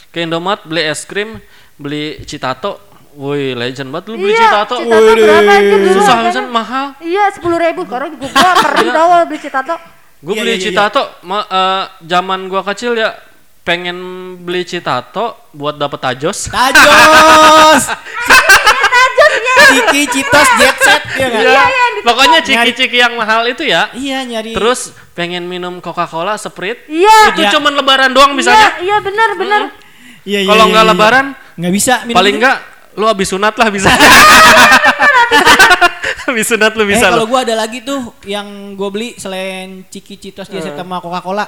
ke 0.09 0.23
Indomaret 0.23 0.63
beli 0.63 0.81
es 0.81 1.03
krim, 1.03 1.43
beli 1.75 2.23
Citato. 2.23 2.79
Woi, 3.11 3.51
legend 3.51 3.91
banget 3.91 4.05
lu 4.07 4.15
beli 4.17 4.31
Iya, 4.31 4.39
Citato. 4.41 4.75
Citato 4.79 5.11
berapa 5.11 5.51
aja 5.51 5.75
dulu 5.77 5.87
Susah 5.93 6.15
pisan 6.23 6.47
mahal. 6.47 6.85
Iya, 6.97 7.23
sepuluh 7.29 7.57
ribu. 7.57 7.83
Sekarang 7.83 8.09
juga 8.09 8.27
gua 8.29 8.51
perih 8.63 8.87
tau 8.89 9.07
kalau 9.09 9.25
beli 9.25 9.39
Citato. 9.39 9.75
Gue 10.17 10.33
Iya, 10.33 10.41
beli 10.41 10.49
iya, 10.49 10.57
iya, 10.57 10.65
Citato 10.65 11.01
ma- 11.21 11.43
eh, 11.43 11.83
zaman 12.01 12.39
gua 12.45 12.61
kecil 12.63 12.93
ya 12.93 13.11
pengen 13.61 13.97
beli 14.39 14.63
Citato 14.63 15.25
buat 15.51 15.75
dapet 15.75 15.99
tajos. 15.99 16.47
Tajos. 16.47 17.83
Tajosnya. 18.91 19.55
Ciki 19.67 20.01
Citos 20.09 20.47
Jet 20.57 20.77
Set 20.79 21.01
ya 21.13 21.27
kan? 21.27 21.41
Iya, 21.41 21.51
iya 21.51 21.63
yang 21.67 21.93
Pokoknya 22.01 22.39
ciki-ciki 22.41 22.97
yang 22.97 23.13
mahal 23.13 23.45
itu 23.45 23.63
ya. 23.63 23.91
Iya 23.91 24.23
nyari. 24.23 24.51
Terus 24.51 24.79
pengen 25.11 25.45
minum 25.45 25.77
Coca-Cola, 25.77 26.35
Sprite. 26.35 26.87
Iya. 26.87 27.17
Itu 27.29 27.41
Ya. 27.41 27.51
cuman 27.51 27.73
lebaran 27.73 28.11
doang 28.11 28.31
Iya, 28.31 28.39
misalnya. 28.39 28.69
iya 28.79 28.97
benar 28.99 29.29
benar. 29.35 29.61
Iya, 30.21 30.39
iya, 30.41 30.47
Kalau 30.47 30.65
iya, 30.65 30.71
nggak 30.71 30.85
iya. 30.85 30.91
lebaran, 30.91 31.25
nggak 31.55 31.73
bisa. 31.73 31.93
minum 32.03 32.17
paling 32.17 32.35
ini. 32.37 32.43
Lu 32.93 33.05
habis 33.05 33.27
sunat 33.27 33.53
lah 33.53 33.67
bisa. 33.67 33.87
habis 36.23 36.45
sunat 36.45 36.71
lu 36.73 36.83
bisa 36.85 37.05
eh, 37.05 37.11
kalau 37.11 37.25
gua 37.25 37.41
ada 37.41 37.55
lagi 37.57 37.81
tuh 37.81 37.99
yang 38.23 38.45
gue 38.73 38.89
beli 38.89 39.09
selain 39.15 39.83
Ciki 39.85 40.15
Citos 40.17 40.47
dia 40.47 40.59
Eh. 40.59 40.71
sama 40.71 40.99
Coca-Cola 40.99 41.45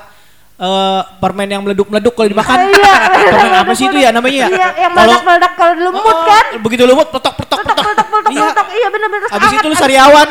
eh 0.54 1.02
permen 1.18 1.50
yang 1.50 1.62
meleduk-meleduk 1.62 2.14
kalau 2.14 2.30
dimakan. 2.30 2.70
Iya. 2.70 2.96
permen 3.10 3.54
apa 3.58 3.72
sih 3.74 3.86
itu 3.86 3.98
ya 3.98 4.10
namanya 4.12 4.38
ya? 4.40 4.48
Iya, 4.50 4.68
yang 4.80 4.92
meledak-meledak 4.94 5.52
kalau 5.56 5.74
lumut 5.82 6.06
Oh, 6.06 6.24
kan. 6.24 6.46
Begitu 6.60 6.84
lumut 6.86 7.08
petok 7.10 7.34
petok 7.36 7.58
Petok 7.60 7.76
petok 7.80 8.08
petok 8.08 8.32
Iya. 8.32 8.44
petok. 8.48 8.68
Iya 8.72 8.88
benar 8.88 9.08
benar. 9.10 9.28
Abis 9.34 9.50
itu 9.52 9.68
lu 9.68 9.76
sariawan. 9.76 10.30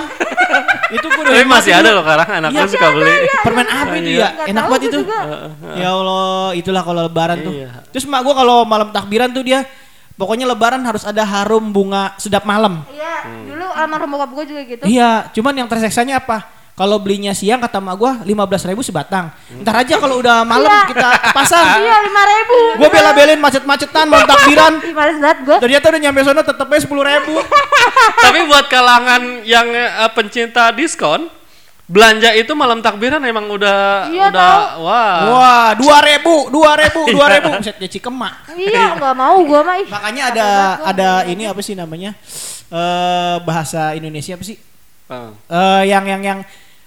itu 0.92 1.07
gue 1.09 1.22
Tapi 1.25 1.46
masih 1.48 1.72
ada 1.72 1.88
loh 1.90 2.05
sekarang 2.05 2.29
anak 2.38 2.51
Iya, 2.51 2.61
gua 2.61 2.68
suka 2.70 2.87
beli. 2.92 3.14
Permen 3.42 3.66
apa 3.66 3.92
itu 3.96 4.11
Iya. 4.12 4.20
ya? 4.22 4.29
Enak 4.46 4.64
banget 4.68 4.83
itu. 4.87 4.98
Ya 5.75 5.88
Allah, 5.90 6.48
itulah 6.55 6.83
kalau 6.83 7.01
lebaran 7.03 7.38
tuh. 7.40 7.53
Iya. 7.53 7.68
Terus 7.90 8.05
mak 8.07 8.20
gua 8.22 8.35
kalau 8.37 8.57
malam 8.62 8.88
takbiran 8.90 9.29
tuh 9.29 9.42
dia 9.42 9.66
pokoknya 10.14 10.44
lebaran 10.44 10.83
harus 10.83 11.03
ada 11.03 11.22
harum 11.22 11.70
bunga 11.70 12.14
sedap 12.16 12.44
malam. 12.44 12.85
Iya, 12.88 13.14
Hmm. 13.22 13.46
dulu 13.46 13.66
almarhum 13.70 14.11
bokap 14.12 14.31
gue 14.35 14.44
juga 14.51 14.62
gitu. 14.66 14.83
Iya, 14.85 15.31
cuman 15.31 15.55
yang 15.55 15.68
terseksanya 15.70 16.18
apa? 16.18 16.42
Kalau 16.72 16.96
belinya 16.96 17.37
siang 17.37 17.61
kata 17.61 17.85
mak 17.85 18.01
gua 18.01 18.12
15.000 18.25 18.72
ribu 18.72 18.81
sebatang. 18.81 19.29
Ntar 19.61 19.85
aja 19.85 20.01
kalau 20.01 20.16
udah 20.18 20.40
malam 20.40 20.72
Iya. 20.72 20.88
kita 20.88 21.09
ke 21.20 21.29
pasar. 21.37 21.77
Iya, 21.85 21.96
lima 22.01 22.22
ribu. 22.25 22.59
Gua 22.81 22.88
bela-belain 22.88 23.37
macet-macetan 23.37 24.09
malam 24.11 24.25
takbiran. 24.25 24.81
Males 24.81 25.18
banget 25.20 25.38
gue. 25.44 25.57
Ternyata 25.61 25.85
udah 25.92 26.01
nyampe 26.01 26.20
sono 26.25 26.40
tetepnya 26.40 26.79
10.000 26.81 27.05
ribu. 27.05 27.35
Tapi 28.25 28.38
buat 28.48 28.66
kalangan 28.72 29.22
yang 29.44 29.68
eh, 29.68 30.11
pencinta 30.16 30.72
diskon, 30.72 31.29
belanja 31.93 32.33
itu 32.33 32.49
malam 32.57 32.81
takbiran 32.81 33.21
emang 33.21 33.45
udah 33.53 34.09
Iya, 34.09 34.33
udah 34.33 34.53
tahu. 34.81 34.89
wah. 34.89 35.17
Wah, 35.29 35.69
2.000, 35.77 36.49
2.000, 36.49 37.13
2.000. 37.13 37.61
Buset, 37.61 37.77
ya 37.77 37.89
Cikemak. 37.93 38.35
Iya, 38.57 38.97
nggak 38.97 39.15
mau 39.15 39.37
gue 39.45 39.61
mah. 39.61 39.77
Makanya 39.85 40.23
ada 40.33 40.49
ada 40.89 41.09
ini 41.29 41.45
apa 41.45 41.61
sih 41.61 41.77
namanya? 41.77 42.17
Eh 42.73 43.37
bahasa 43.45 43.93
Indonesia 43.93 44.33
apa 44.33 44.45
sih? 44.49 44.57
Ah. 45.13 45.37
Eh 45.53 45.93
yang 45.93 46.09
yang 46.09 46.23
yang 46.25 46.39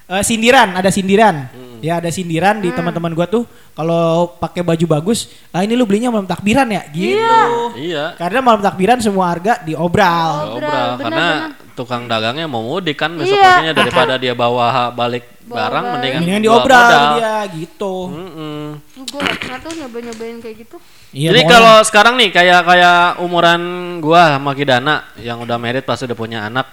eh, 0.09 0.23
sindiran, 0.25 0.73
ada 0.73 0.89
sindiran. 0.89 1.53
Ya, 1.85 2.01
ada 2.01 2.09
sindiran 2.09 2.57
di 2.57 2.73
teman-teman 2.73 3.13
gua 3.13 3.29
tuh 3.29 3.45
kalau 3.77 4.33
pakai 4.41 4.65
baju 4.65 4.85
bagus, 4.97 5.29
ah 5.53 5.61
ini 5.61 5.77
lu 5.77 5.85
belinya 5.85 6.09
malam 6.09 6.25
takbiran 6.25 6.65
ya? 6.65 6.81
Gitu. 6.89 7.77
Iya. 7.77 8.17
Karena 8.17 8.41
malam 8.41 8.57
takbiran 8.57 8.97
semua 8.97 9.29
harga 9.29 9.61
diobral. 9.61 10.57
Obral, 10.57 10.65
Obral, 10.65 10.89
benar, 10.97 11.05
karena 11.05 11.27
tukang 11.75 12.07
dagangnya 12.07 12.47
mau 12.47 12.63
mudik 12.63 12.95
kan 12.95 13.11
besok 13.13 13.35
Iya. 13.35 13.45
paginya 13.45 13.73
daripada 13.75 14.13
dia 14.23 14.31
bawa 14.31 14.89
balik 14.95 15.27
barang 15.45 15.83
balik. 15.85 15.93
mendingan 15.99 16.19
Mendingan 16.23 16.41
diobral 16.41 16.87
dia 17.19 17.35
gitu. 17.53 17.95
Mm-mm. 18.09 18.63
Gue 19.05 19.19
gak 19.21 19.37
pernah 19.37 19.59
tuh 19.61 19.71
nyoba-nyobain 19.77 20.37
kayak 20.41 20.55
gitu. 20.65 20.77
Iya, 21.11 21.29
Jadi 21.31 21.41
kalau 21.45 21.75
sekarang 21.85 22.15
nih 22.17 22.29
kayak 22.33 22.61
kayak 22.65 22.99
umuran 23.21 23.61
gua 23.99 24.35
sama 24.35 24.51
Kidana 24.51 25.05
yang 25.19 25.39
udah 25.39 25.55
married 25.55 25.85
pas 25.85 25.99
udah 26.01 26.17
punya 26.17 26.47
anak 26.47 26.65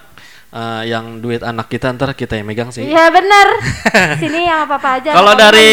eh, 0.49 0.89
yang 0.89 1.19
duit 1.19 1.43
anak 1.43 1.69
kita 1.69 1.91
ntar 1.93 2.15
kita 2.15 2.39
yang 2.39 2.47
megang 2.47 2.71
sih. 2.71 2.87
Iya 2.87 3.11
bener. 3.13 3.47
Sini 4.23 4.47
yang 4.47 4.65
apa-apa 4.65 5.03
aja. 5.03 5.11
Kalau 5.13 5.35
dari 5.35 5.71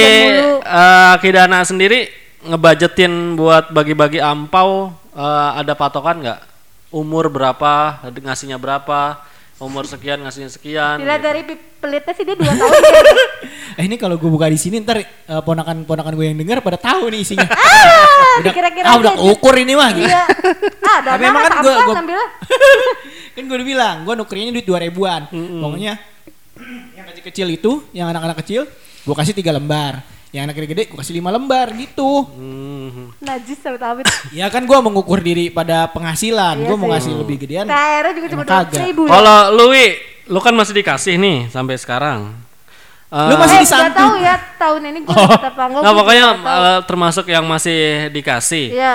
eh, 0.61 1.15
Kidana 1.19 1.65
sendiri 1.65 2.11
ngebudgetin 2.45 3.35
buat 3.35 3.73
bagi-bagi 3.73 4.21
ampau 4.21 4.93
eh, 5.15 5.51
ada 5.57 5.73
patokan 5.73 6.21
nggak? 6.21 6.41
Umur 6.91 7.27
berapa, 7.29 8.03
ngasihnya 8.03 8.57
berapa, 8.57 9.23
umur 9.57 9.85
sekian 9.85 10.19
ngasihnya 10.21 10.51
sekian. 10.51 10.99
Dilihat 10.99 11.17
gitu. 11.17 11.29
dari 11.29 11.41
pelitnya 11.79 12.13
sih 12.13 12.25
dia 12.25 12.35
2 12.35 12.43
tahun. 12.51 12.71
gitu. 12.75 13.13
eh 13.73 13.85
ini 13.85 13.95
kalau 13.95 14.17
gue 14.17 14.27
buka 14.27 14.47
di 14.47 14.57
sini 14.57 14.81
ntar 14.81 14.99
eh, 14.99 15.07
ponakan-ponakan 15.41 16.13
gue 16.13 16.27
yang 16.27 16.37
denger 16.37 16.59
pada 16.61 16.75
tahu 16.77 17.07
nih 17.09 17.21
isinya. 17.21 17.47
Ah, 18.31 18.47
dikira-kira 18.47 18.87
ah, 18.87 18.97
udah 18.97 19.13
aja. 19.13 19.21
keukur 19.21 19.55
ini 19.57 19.75
mah 19.75 19.91
gitu. 19.93 20.07
Iya. 20.07 20.23
Ah, 20.81 20.95
ada 20.99 21.09
Tapi 21.15 21.25
emang 21.25 21.43
kan 21.43 21.53
sampah 21.53 21.63
gua- 21.65 21.85
gua- 21.85 21.99
ambil 21.99 22.17
lah. 22.17 22.31
kan 23.31 23.43
gue 23.43 23.57
udah 23.57 23.69
bilang, 23.69 23.97
gue 24.03 24.15
nukernya 24.17 24.51
duit 24.51 24.65
2000 24.65 24.85
ribuan. 24.85 25.21
Pokoknya 25.31 25.93
yang 26.93 27.07
kecil-kecil 27.07 27.47
itu, 27.51 27.73
yang 27.91 28.07
anak-anak 28.09 28.39
kecil, 28.41 28.67
gue 29.01 29.15
kasih 29.17 29.33
tiga 29.33 29.51
lembar. 29.51 29.99
Yang 30.31 30.43
anak 30.45 30.55
gede-gede 30.57 30.83
gue 30.87 30.97
kasih 30.97 31.11
lima 31.13 31.29
lembar 31.29 31.75
gitu. 31.75 32.23
Hmm. 32.31 32.70
Najis 33.21 33.61
sama 33.61 33.77
Tawit. 33.77 34.09
Ya 34.33 34.49
kan 34.49 34.65
gue 34.65 34.79
mengukur 34.81 35.21
diri 35.21 35.53
pada 35.53 35.85
penghasilan. 35.93 36.57
Iya 36.57 36.67
gue 36.73 36.77
mau 36.81 36.89
sih. 36.89 36.93
ngasih 36.97 37.13
lebih 37.21 37.37
gedean. 37.45 37.69
THR-nya 37.69 38.13
juga 38.17 38.29
cuma. 38.33 38.45
2 38.49 38.87
ribu. 38.89 39.03
Kalau 39.05 39.39
lu, 39.53 39.65
Wi, 39.77 39.87
lu 40.33 40.41
kan 40.41 40.57
masih 40.57 40.73
dikasih 40.73 41.21
nih 41.21 41.53
sampai 41.53 41.77
sekarang. 41.77 42.33
Lu 43.11 43.35
masih 43.37 43.61
eh, 43.61 43.67
gak 43.67 43.91
tahu 43.91 44.15
ya 44.23 44.39
tahun 44.55 44.83
ini 44.95 44.99
gue 45.03 45.13
dapat 45.13 45.43
apa 45.51 45.63
enggak. 45.67 45.83
Nah 45.83 45.93
pokoknya 45.93 46.27
eh, 46.33 46.79
termasuk 46.89 47.27
yang 47.29 47.45
masih 47.45 48.09
dikasih. 48.09 48.67
Iya. 48.73 48.95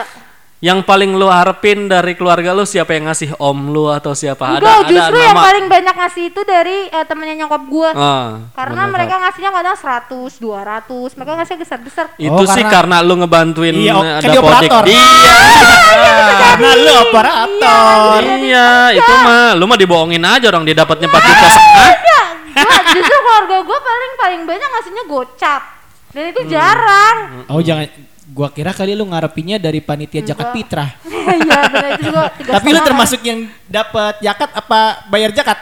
Yang 0.65 0.81
paling 0.81 1.13
lu 1.13 1.29
harapin 1.29 1.85
dari 1.85 2.17
keluarga 2.17 2.49
lu 2.49 2.65
siapa 2.65 2.89
yang 2.91 3.05
ngasih 3.05 3.37
om 3.37 3.69
lu 3.69 3.85
atau 3.87 4.11
siapa? 4.11 4.57
Enggak, 4.57 4.89
justru 4.89 5.17
yang 5.19 5.31
nama? 5.31 5.45
paling 5.45 5.65
banyak 5.67 5.93
ngasih 5.95 6.23
itu 6.25 6.41
dari 6.41 6.89
eh, 6.89 7.05
temennya 7.05 7.35
nyokap 7.39 7.61
gue. 7.63 7.89
Ah, 7.93 8.49
Karena 8.51 8.81
bener, 8.83 8.93
mereka 8.97 9.15
ngasihnya 9.19 9.51
kadang 9.53 9.75
100, 9.77 10.41
200. 10.41 11.13
Mereka 11.13 11.31
ngasih 11.37 11.55
besar-besar. 11.55 12.05
itu 12.17 12.33
Oh, 12.33 12.49
sih 12.49 12.65
karena- 12.65 12.97
karena 12.97 13.05
lu 13.05 13.13
ngebantuin 13.15 13.77
Iya, 13.77 13.93
eh, 13.93 14.01
kan 14.17 14.21
dia 14.23 14.33
Dapodik. 14.33 14.41
operator. 14.41 14.83
Iya. 14.89 15.37
Karena 16.41 16.69
lu 16.75 16.91
operator. 17.03 18.19
iya, 18.41 18.69
itu 18.91 19.13
mah 19.21 19.53
lu 19.53 19.63
mah 19.63 19.77
dibohongin 19.77 20.23
aja 20.23 20.45
orang 20.47 20.63
dia 20.63 20.75
dapatnya 20.75 21.05
4 21.05 21.21
juta 21.21 21.47
setengah. 21.47 21.85
Ya, 21.85 22.63
gua, 22.63 22.79
justru 22.89 23.15
keluarga 23.17 23.57
gue 23.61 23.79
paling 23.79 24.11
paling 24.15 24.41
banyak 24.45 24.69
ngasihnya 24.71 25.03
gocap. 25.05 25.61
Dan 26.09 26.21
Hmm. 26.21 26.31
itu 26.31 26.41
jarang. 26.47 27.17
Oh 27.45 27.59
jangan, 27.59 27.85
gua 28.33 28.49
kira 28.49 28.73
kali 28.73 28.97
lu 28.97 29.05
ngarepinnya 29.05 29.61
dari 29.61 29.83
panitia 29.83 30.25
Enggak. 30.25 30.53
fitrah. 30.55 30.89
Iya, 31.25 31.57
benar 31.73 31.91
itu 31.97 32.21
Tapi 32.53 32.67
lu 32.69 32.79
termasuk 32.85 33.21
yang 33.25 33.49
dapat 33.65 34.21
zakat 34.21 34.45
apa 34.53 35.09
bayar 35.09 35.33
zakat? 35.33 35.57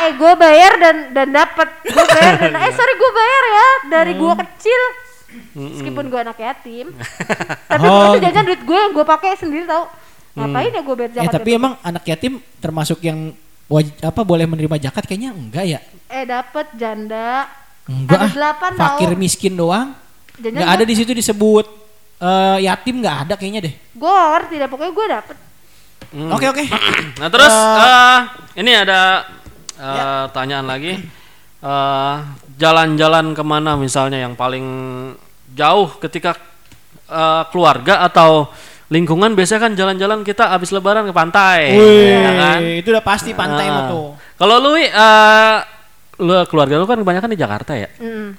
eh 0.00 0.12
gue 0.16 0.32
bayar 0.48 0.72
dan 0.80 0.96
dan 1.12 1.28
dapat 1.28 1.68
gue 1.84 2.04
bayar 2.08 2.34
dan 2.40 2.52
eh 2.56 2.72
sorry 2.72 2.94
gue 2.96 3.10
bayar 3.12 3.44
ya 3.44 3.68
dari 3.92 4.12
gue 4.16 4.32
kecil 4.32 4.80
meskipun 5.52 6.04
gue 6.08 6.20
anak 6.24 6.38
yatim 6.40 6.86
tapi 7.68 7.84
Oh, 7.84 8.16
itu 8.16 8.24
jajan 8.24 8.44
duit 8.48 8.62
gue 8.64 8.78
yang 8.80 8.92
gue 8.96 9.04
pakai 9.04 9.36
sendiri 9.36 9.68
tau 9.68 9.92
ngapain 10.36 10.72
ya 10.72 10.80
gue 10.80 10.96
bayar 10.96 11.10
eh 11.12 11.16
zakat 11.20 11.34
tapi 11.36 11.50
itu? 11.52 11.58
emang 11.60 11.72
anak 11.84 12.04
yatim 12.08 12.32
termasuk 12.56 12.98
yang 13.04 13.36
wajib 13.68 13.92
apa 14.00 14.20
boleh 14.24 14.48
menerima 14.48 14.88
zakat 14.88 15.04
kayaknya 15.04 15.36
enggak 15.36 15.64
ya? 15.68 15.80
eh 16.08 16.24
dapat 16.24 16.66
janda 16.80 17.44
Enggak. 17.86 18.18
ada 18.18 18.26
ah. 18.26 18.32
delapan 18.34 18.70
Fakir 18.74 19.10
tau 19.14 19.18
miskin 19.20 19.54
doang. 19.54 19.88
Jajan 20.38 20.52
Enggak 20.54 20.70
ada 20.70 20.84
di 20.84 20.94
situ 20.94 21.12
disebut 21.12 21.66
eh, 22.18 22.58
yatim 22.62 23.00
nggak 23.00 23.16
ada 23.24 23.34
kayaknya 23.34 23.60
deh. 23.66 23.74
gue 23.74 24.12
ngerti 24.32 24.54
deh 24.56 24.68
pokoknya 24.68 24.92
gue 24.92 25.06
dapet 25.10 25.36
Hmm. 26.06 26.30
Oke 26.30 26.46
oke. 26.46 26.62
Nah 27.20 27.28
terus 27.28 27.50
Eh, 27.50 27.82
eh, 27.82 28.18
ini 28.56 28.70
ada 28.72 29.26
eh, 29.74 29.90
Ya. 29.90 30.06
tanyaan 30.30 30.64
lagi. 30.64 31.02
Eh, 31.58 32.14
Jalan-jalan 32.56 33.34
ke 33.34 33.42
mana 33.42 33.74
misalnya 33.74 34.16
yang 34.18 34.32
paling 34.32 34.64
jauh 35.50 35.88
ketika 35.98 36.38
eh, 37.04 37.42
keluarga 37.50 38.00
atau 38.02 38.48
lingkungan 38.86 39.34
biasanya 39.34 39.60
kan 39.60 39.72
jalan-jalan 39.74 40.22
kita 40.22 40.46
habis 40.46 40.70
lebaran 40.70 41.04
ke 41.04 41.12
pantai, 41.12 41.74
Wih, 41.74 42.06
ya 42.14 42.32
kan? 42.38 42.58
itu 42.62 42.88
udah 42.88 43.02
pasti 43.02 43.34
pantai 43.34 43.66
mah 43.66 43.84
tuh. 43.90 44.06
Kalau 44.36 44.56
lu, 44.56 44.78
eh, 44.78 45.56
lu 46.18 46.32
keluarga 46.46 46.78
lu 46.78 46.86
kan 46.86 46.96
kebanyakan 46.96 47.28
di 47.28 47.38
Jakarta 47.38 47.72
ya. 47.74 47.90
Mm. 47.98 48.30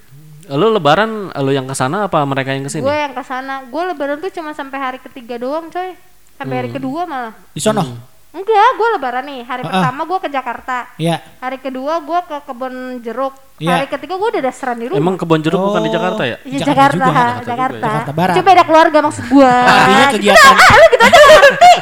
Lu 0.50 0.68
lebaran 0.70 1.10
lu 1.34 1.52
yang 1.52 1.64
ke 1.64 1.74
sana 1.74 2.06
apa 2.06 2.24
mereka 2.24 2.50
yang 2.50 2.64
ke 2.64 2.72
sini? 2.72 2.82
gue 2.82 2.96
yang 2.98 3.12
ke 3.12 3.22
sana 3.22 3.64
gue 3.64 3.84
lebaran 3.86 4.18
tuh 4.18 4.32
cuma 4.32 4.52
sampai 4.52 4.78
hari 4.78 5.00
ketiga 5.00 5.36
doang 5.36 5.68
coy 5.68 5.92
sampai 6.34 6.56
hari 6.56 6.70
Hmm. 6.70 6.78
kedua 6.78 7.02
malah 7.04 7.34
Di 7.50 7.60
sono. 7.60 7.84
enggak 8.30 8.70
gue 8.72 8.88
lebaran 8.94 9.24
nih 9.26 9.42
hari 9.42 9.62
Ah, 9.62 9.66
ah. 9.66 9.72
pertama 9.82 10.02
gue 10.06 10.20
ke 10.20 10.30
Jakarta 10.30 10.78
Iya. 10.96 11.18
hari 11.38 11.58
kedua 11.58 12.00
gue 12.00 12.20
ke 12.24 12.38
kebun 12.44 12.74
jeruk 13.02 13.34
Iya. 13.58 13.74
hari 13.74 13.88
ketiga 13.90 14.14
gue 14.16 14.28
udah 14.30 14.44
dasaran 14.46 14.78
di 14.78 14.86
rumah 14.88 15.00
Emang 15.00 15.16
kebon 15.16 15.42
jeruk 15.42 15.58
bukan 15.60 15.82
di 15.82 15.90
Oh. 15.90 15.94
Jakarta 15.94 16.22
ya? 16.24 16.38
Iya 16.40 16.60
Jakarta 16.62 16.70
Jakarta, 16.70 16.96
juga, 16.96 17.10
Jakarta, 17.10 17.44
Jakarta 17.44 17.76
ya. 17.76 17.90
Jakarta 17.90 18.12
Barat. 18.14 18.36
Cuma 18.36 18.46
beda 18.46 18.64
keluarga 18.64 18.98
maksud 19.02 19.26
gua. 19.28 19.52
Artinya 19.68 20.06
Gitu 20.06 20.16
kegiatan 20.16 20.54
dah, 20.54 20.70
lu 20.72 20.86
gitu 20.88 21.04
aja 21.04 21.20
ngerti. 21.20 21.72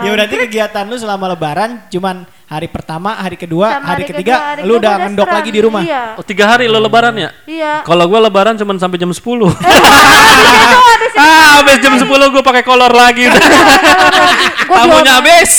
Ya 0.00 0.08
berarti 0.08 0.34
kegiatan 0.40 0.84
lu 0.86 0.96
selama 0.96 1.24
lebaran 1.28 1.70
cuman 1.88 2.22
hari 2.50 2.66
pertama, 2.66 3.14
hari 3.14 3.38
kedua, 3.38 3.78
Sama 3.78 3.86
hari, 3.86 4.02
hari 4.02 4.04
ketiga 4.10 4.34
kedua, 4.34 4.48
hari 4.50 4.60
lu 4.60 4.74
kedua 4.74 4.80
udah 4.82 4.94
ngendok 5.00 5.30
lagi 5.30 5.50
di 5.54 5.60
rumah. 5.62 5.82
Iya. 5.86 6.02
Oh 6.18 6.24
tiga 6.26 6.44
hari 6.50 6.66
lu 6.66 6.82
lebaran 6.82 7.14
ya? 7.14 7.30
Iya. 7.46 7.86
Kalau 7.86 8.04
gua 8.10 8.26
lebaran 8.26 8.58
cuma 8.58 8.74
sampai 8.74 8.98
jam 8.98 9.06
10 9.06 9.14
Habis 9.14 9.54
itu 9.54 10.82
habis 10.82 11.10
itu 11.14 11.18
ah, 11.22 11.50
habis 11.62 11.76
jam 11.78 11.94
10 11.94 12.10
gua 12.10 12.42
pakai 12.42 12.62
kolor 12.62 12.90
lagi. 12.90 13.30
Tamunya 14.70 15.12
habis. 15.18 15.50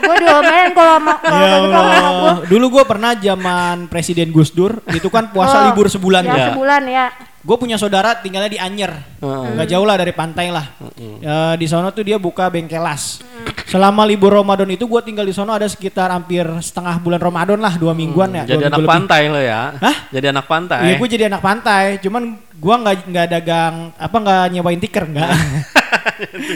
gua 0.00 0.14
diomelin 0.16 0.70
kalau 0.72 0.94
sama 0.98 1.14
kalau 1.18 1.38
Ya. 1.38 1.54
Allah. 2.02 2.34
Dulu 2.46 2.66
gue 2.70 2.84
pernah 2.84 3.12
zaman 3.14 3.86
Presiden 3.86 4.30
Gus 4.30 4.50
Dur, 4.50 4.82
itu 4.90 5.06
kan 5.06 5.30
puasa 5.30 5.62
Oh, 5.62 5.64
libur 5.70 5.86
sebulan 5.86 6.22
Ya, 6.22 6.34
ya. 6.34 6.46
sebulan 6.50 6.82
ya. 6.84 7.06
Gue 7.40 7.56
punya 7.56 7.74
saudara 7.74 8.12
tinggalnya 8.14 8.48
di 8.48 8.56
Anyer, 8.56 8.92
Heeh. 8.92 9.44
nggak 9.56 9.64
jauh 9.66 9.82
lah 9.82 9.96
dari 9.96 10.12
pantai 10.12 10.52
lah. 10.52 10.76
Ya, 11.18 11.56
di 11.56 11.64
sono 11.64 11.88
tuh 11.88 12.04
dia 12.04 12.16
buka 12.16 12.46
bengkelas. 12.46 13.24
selama 13.64 14.02
libur 14.02 14.34
Ramadan 14.34 14.66
itu 14.68 14.82
gue 14.82 14.98
tinggal 15.00 15.22
di 15.22 15.30
sono 15.30 15.54
ada 15.54 15.62
sekitar 15.64 16.10
hampir 16.10 16.42
setengah 16.58 16.98
bulan 16.98 17.16
Ramadan 17.16 17.54
lah 17.56 17.74
dua 17.74 17.94
mingguan 17.94 18.34
ya. 18.34 18.42
Hmm, 18.42 18.50
Jadi 18.50 18.58
dua 18.58 18.68
anak 18.68 18.78
lebih. 18.78 18.90
pantai 18.90 19.20
lo 19.26 19.38
ya. 19.38 19.60
Hah? 19.72 19.96
Jadi 20.10 20.26
anak 20.28 20.44
pantai. 20.44 20.80
Iya 20.82 20.94
gue 20.96 21.08
jadi 21.08 21.24
anak 21.26 21.40
pantai, 21.40 21.84
cuman 21.98 22.22
gue 22.34 22.74
nggak 22.76 22.96
nggak 23.06 23.26
dagang 23.30 23.74
apa 23.94 24.16
nggak 24.16 24.44
nyewain 24.50 24.80
tiker 24.80 25.04
nggak. 25.06 25.30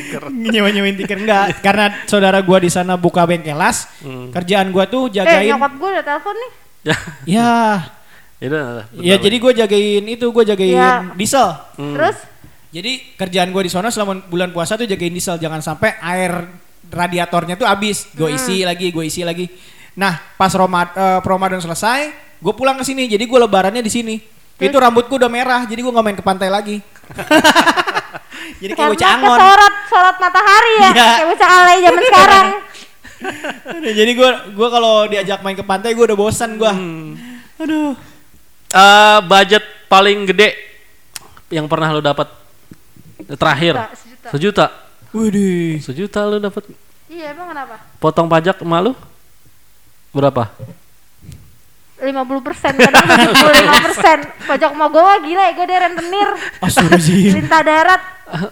nyewa 0.53 0.68
nyewain 0.75 0.97
tiker 0.97 1.18
nggak, 1.18 1.44
karena 1.61 1.87
saudara 2.05 2.38
gue 2.40 2.59
di 2.61 2.68
sana 2.68 2.99
buka 2.99 3.23
bengkelas, 3.23 4.03
Hmm. 4.03 4.29
kerjaan 4.31 4.68
gue 4.68 4.85
tuh 4.85 5.07
Eh 5.09 5.12
jagain. 5.16 5.49
nyokap 5.49 5.73
gue 5.73 5.88
udah 5.90 6.05
telepon 6.05 6.35
nih. 6.35 6.51
Ya. 7.25 7.49
Ya, 8.44 8.46
Itu. 8.46 8.61
ya 9.00 9.16
jadi 9.18 9.37
gue 9.38 9.52
jagain 9.57 10.04
itu 10.07 10.26
gue 10.28 10.44
jagain 10.46 10.76
Iya. 10.76 10.92
diesel. 11.14 11.48
Hmm. 11.74 11.94
Terus 11.94 12.16
Jadi 12.68 13.14
kerjaan 13.14 13.48
gue 13.48 13.62
di 13.62 13.70
sana 13.70 13.87
selama 13.87 14.18
bulan 14.26 14.50
puasa 14.50 14.74
tuh 14.74 14.83
jagain 14.83 15.09
diesel, 15.09 15.38
jangan 15.38 15.62
sampai 15.62 15.94
air 15.96 16.42
radiatornya 16.85 17.54
tuh 17.54 17.64
habis. 17.64 18.11
Gue 18.11 18.35
isi 18.35 18.62
lagi, 18.62 18.90
gue 18.90 19.04
isi 19.04 19.22
lagi. 19.22 19.46
Nah 19.94 20.18
pas 20.35 20.50
Romad, 20.50 20.90
eh, 20.90 21.18
Ramadan 21.20 21.59
selesai, 21.59 22.11
gue 22.35 22.52
pulang 22.52 22.74
ke 22.74 22.83
sini. 22.83 23.07
Jadi 23.07 23.24
gue 23.24 23.38
lebarannya 23.38 23.78
di 23.78 23.88
sini. 23.88 24.18
Itu 24.54 24.74
rambutku 24.74 25.14
udah 25.14 25.30
merah, 25.30 25.62
jadi 25.64 25.80
gue 25.80 25.90
nggak 25.90 26.02
main 26.04 26.18
ke 26.18 26.22
pantai 26.22 26.50
lagi. 26.50 26.83
jadi 28.62 28.72
kayak 28.72 28.76
karena 28.76 28.92
bocah 28.92 29.09
angon. 29.12 29.38
kesorot 29.38 29.74
sorot 29.87 30.16
matahari 30.18 30.72
ya, 30.74 30.90
Iya. 30.90 31.07
kayak 31.14 31.28
bocah 31.30 31.48
alay 31.52 31.76
zaman 31.78 32.02
sekarang. 32.11 32.46
Jadi 33.87 34.11
gue 34.12 34.30
gua 34.52 34.68
kalau 34.68 34.94
diajak 35.07 35.38
main 35.40 35.54
ke 35.54 35.62
pantai 35.62 35.94
gue 35.94 36.04
udah 36.04 36.18
bosan 36.18 36.59
gue. 36.59 36.72
Aduh. 37.57 37.94
Eh, 38.74 39.18
budget 39.22 39.62
paling 39.87 40.26
gede 40.26 40.50
yang 41.48 41.64
pernah 41.64 41.88
lo 41.88 42.02
dapat 42.02 42.26
terakhir 43.32 43.78
Sejuta, 43.78 43.94
sejuta. 43.94 44.28
sejuta 44.28 44.66
Widih. 45.14 45.78
sejuta 45.78 46.20
lo 46.24 46.37
dapat 46.38 46.66
Iya 47.06 47.30
emang 47.30 47.46
kenapa? 47.48 47.78
potong 47.96 48.26
pajak 48.26 48.58
malu 48.60 48.98
berapa 50.10 50.50
50 51.96 52.10
persen, 52.42 52.74
kadang 52.74 53.06
75 53.32 53.87
persen. 53.87 54.18
Pajak 54.44 54.70
mau 54.74 54.90
gue 54.90 54.98
wah 54.98 55.16
gila 55.16 55.40
ya, 55.40 55.52
gue 55.54 55.64
dari 55.64 55.80
rentenir, 55.80 56.28
Astagfirullahaladzim. 56.58 57.32
lintah 57.32 57.62
darat. 57.62 58.02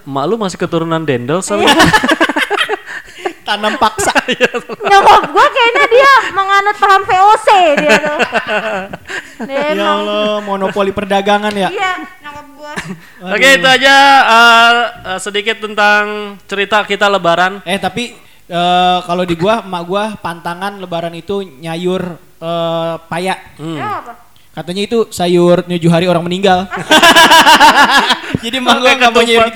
mak 0.05 0.23
lu 0.25 0.35
masih 0.35 0.55
keturunan 0.55 1.03
dendel 1.03 1.37
soalnya 1.37 1.69
Iya. 1.69 1.75
Tanam 3.47 3.75
paksa. 3.75 4.15
Nyokap 4.87 5.21
gue 5.27 5.45
kayaknya 5.51 5.85
dia 5.91 6.13
menganut 6.31 6.75
paham 6.79 7.01
VOC 7.03 7.47
dia 7.79 7.95
tuh. 7.99 8.17
Dia 9.43 9.75
ya 9.75 9.75
emang, 9.75 10.07
Allah, 10.07 10.39
monopoli 10.39 10.95
perdagangan 10.95 11.51
ya. 11.51 11.67
iya 11.67 11.99
nyokap 12.23 12.47
gue. 12.55 12.73
Oke 13.27 13.47
itu 13.59 13.67
aja 13.67 13.95
eh, 14.23 14.73
eh, 15.11 15.19
sedikit 15.19 15.59
tentang 15.59 16.35
cerita 16.47 16.87
kita 16.87 17.11
lebaran 17.11 17.59
Eh 17.67 17.75
tapi 17.75 18.15
eh, 18.47 18.97
kalau 19.03 19.27
di 19.27 19.35
gua 19.35 19.59
emak 19.63 19.83
gua 19.83 20.03
pantangan 20.15 20.79
lebaran 20.79 21.11
itu 21.11 21.43
nyayur 21.43 22.15
eh, 22.39 22.95
paya. 23.11 23.35
Hmm. 23.59 23.75
Ya 23.75 23.99
apa? 23.99 24.13
Katanya 24.53 24.85
itu 24.85 25.09
sayur 25.09 25.65
tujuh 25.65 25.91
hari 25.91 26.05
orang 26.07 26.23
meninggal. 26.23 26.69
Jadi 28.43 28.55
emak 28.63 28.79
gua 28.79 28.87
Pakai 28.87 28.99
nggak 29.01 29.11
mau 29.11 29.23
nyayur. 29.27 29.49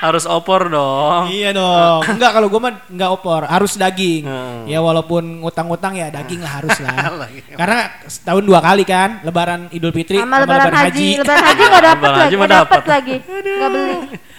Harus 0.00 0.24
opor 0.28 0.68
dong 0.68 1.28
iya 1.32 1.50
dong. 1.50 2.00
Enggak 2.06 2.30
kalau 2.36 2.46
gua 2.52 2.60
mah 2.68 2.72
enggak 2.88 3.10
opor, 3.12 3.42
harus 3.48 3.76
daging. 3.78 4.24
Hmm. 4.26 4.64
Ya 4.68 4.78
walaupun 4.80 5.42
ngutang-ngutang 5.42 5.96
ya 5.96 6.12
daging 6.12 6.40
lah 6.42 6.52
harus 6.62 6.76
lah. 6.80 6.94
Karena 7.60 7.80
setahun 8.06 8.44
dua 8.44 8.60
kali 8.60 8.84
kan, 8.84 9.20
lebaran 9.24 9.68
Idul 9.72 9.92
Fitri 9.92 10.20
Sama 10.20 10.42
lebaran 10.42 10.72
haji. 10.72 11.20
Lebaran 11.20 11.44
haji 11.44 11.62
gak 11.62 11.84
dapet 11.84 12.08
Lebaran 12.08 12.16
lagi, 12.16 12.24
haji 12.26 12.34
gak 12.34 12.40
mah 12.40 12.48
dapet 12.50 12.80
dapet. 12.80 12.84
lagi. 12.90 13.16
Gak 13.44 13.70
beli. 13.72 13.96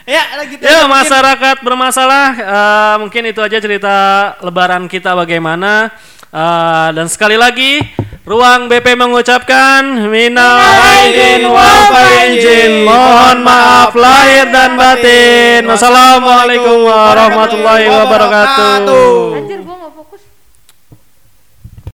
Ya, 0.08 0.24
lagi 0.40 0.54
Ya 0.64 0.80
masyarakat 0.88 1.56
bermasalah 1.68 2.28
eh, 2.38 2.96
mungkin 3.04 3.24
itu 3.28 3.40
aja 3.44 3.58
cerita 3.60 3.96
lebaran 4.40 4.88
kita 4.88 5.12
bagaimana 5.12 5.92
Eh, 6.28 6.90
dan 6.92 7.08
sekali 7.08 7.40
lagi 7.40 7.80
ruang 8.28 8.68
BP 8.68 9.00
mengucapkan 9.00 9.88
minal 10.12 10.60
aidin 10.60 11.48
wal 11.48 11.80
faizin. 11.96 12.84
mohon 12.84 13.40
maaf 13.40 13.96
lahir 13.96 14.52
dan 14.52 14.76
batin. 14.76 15.64
Wassalamualaikum 15.64 16.84
warahmatullahi 16.84 17.88
wabarakatuh 17.88 19.47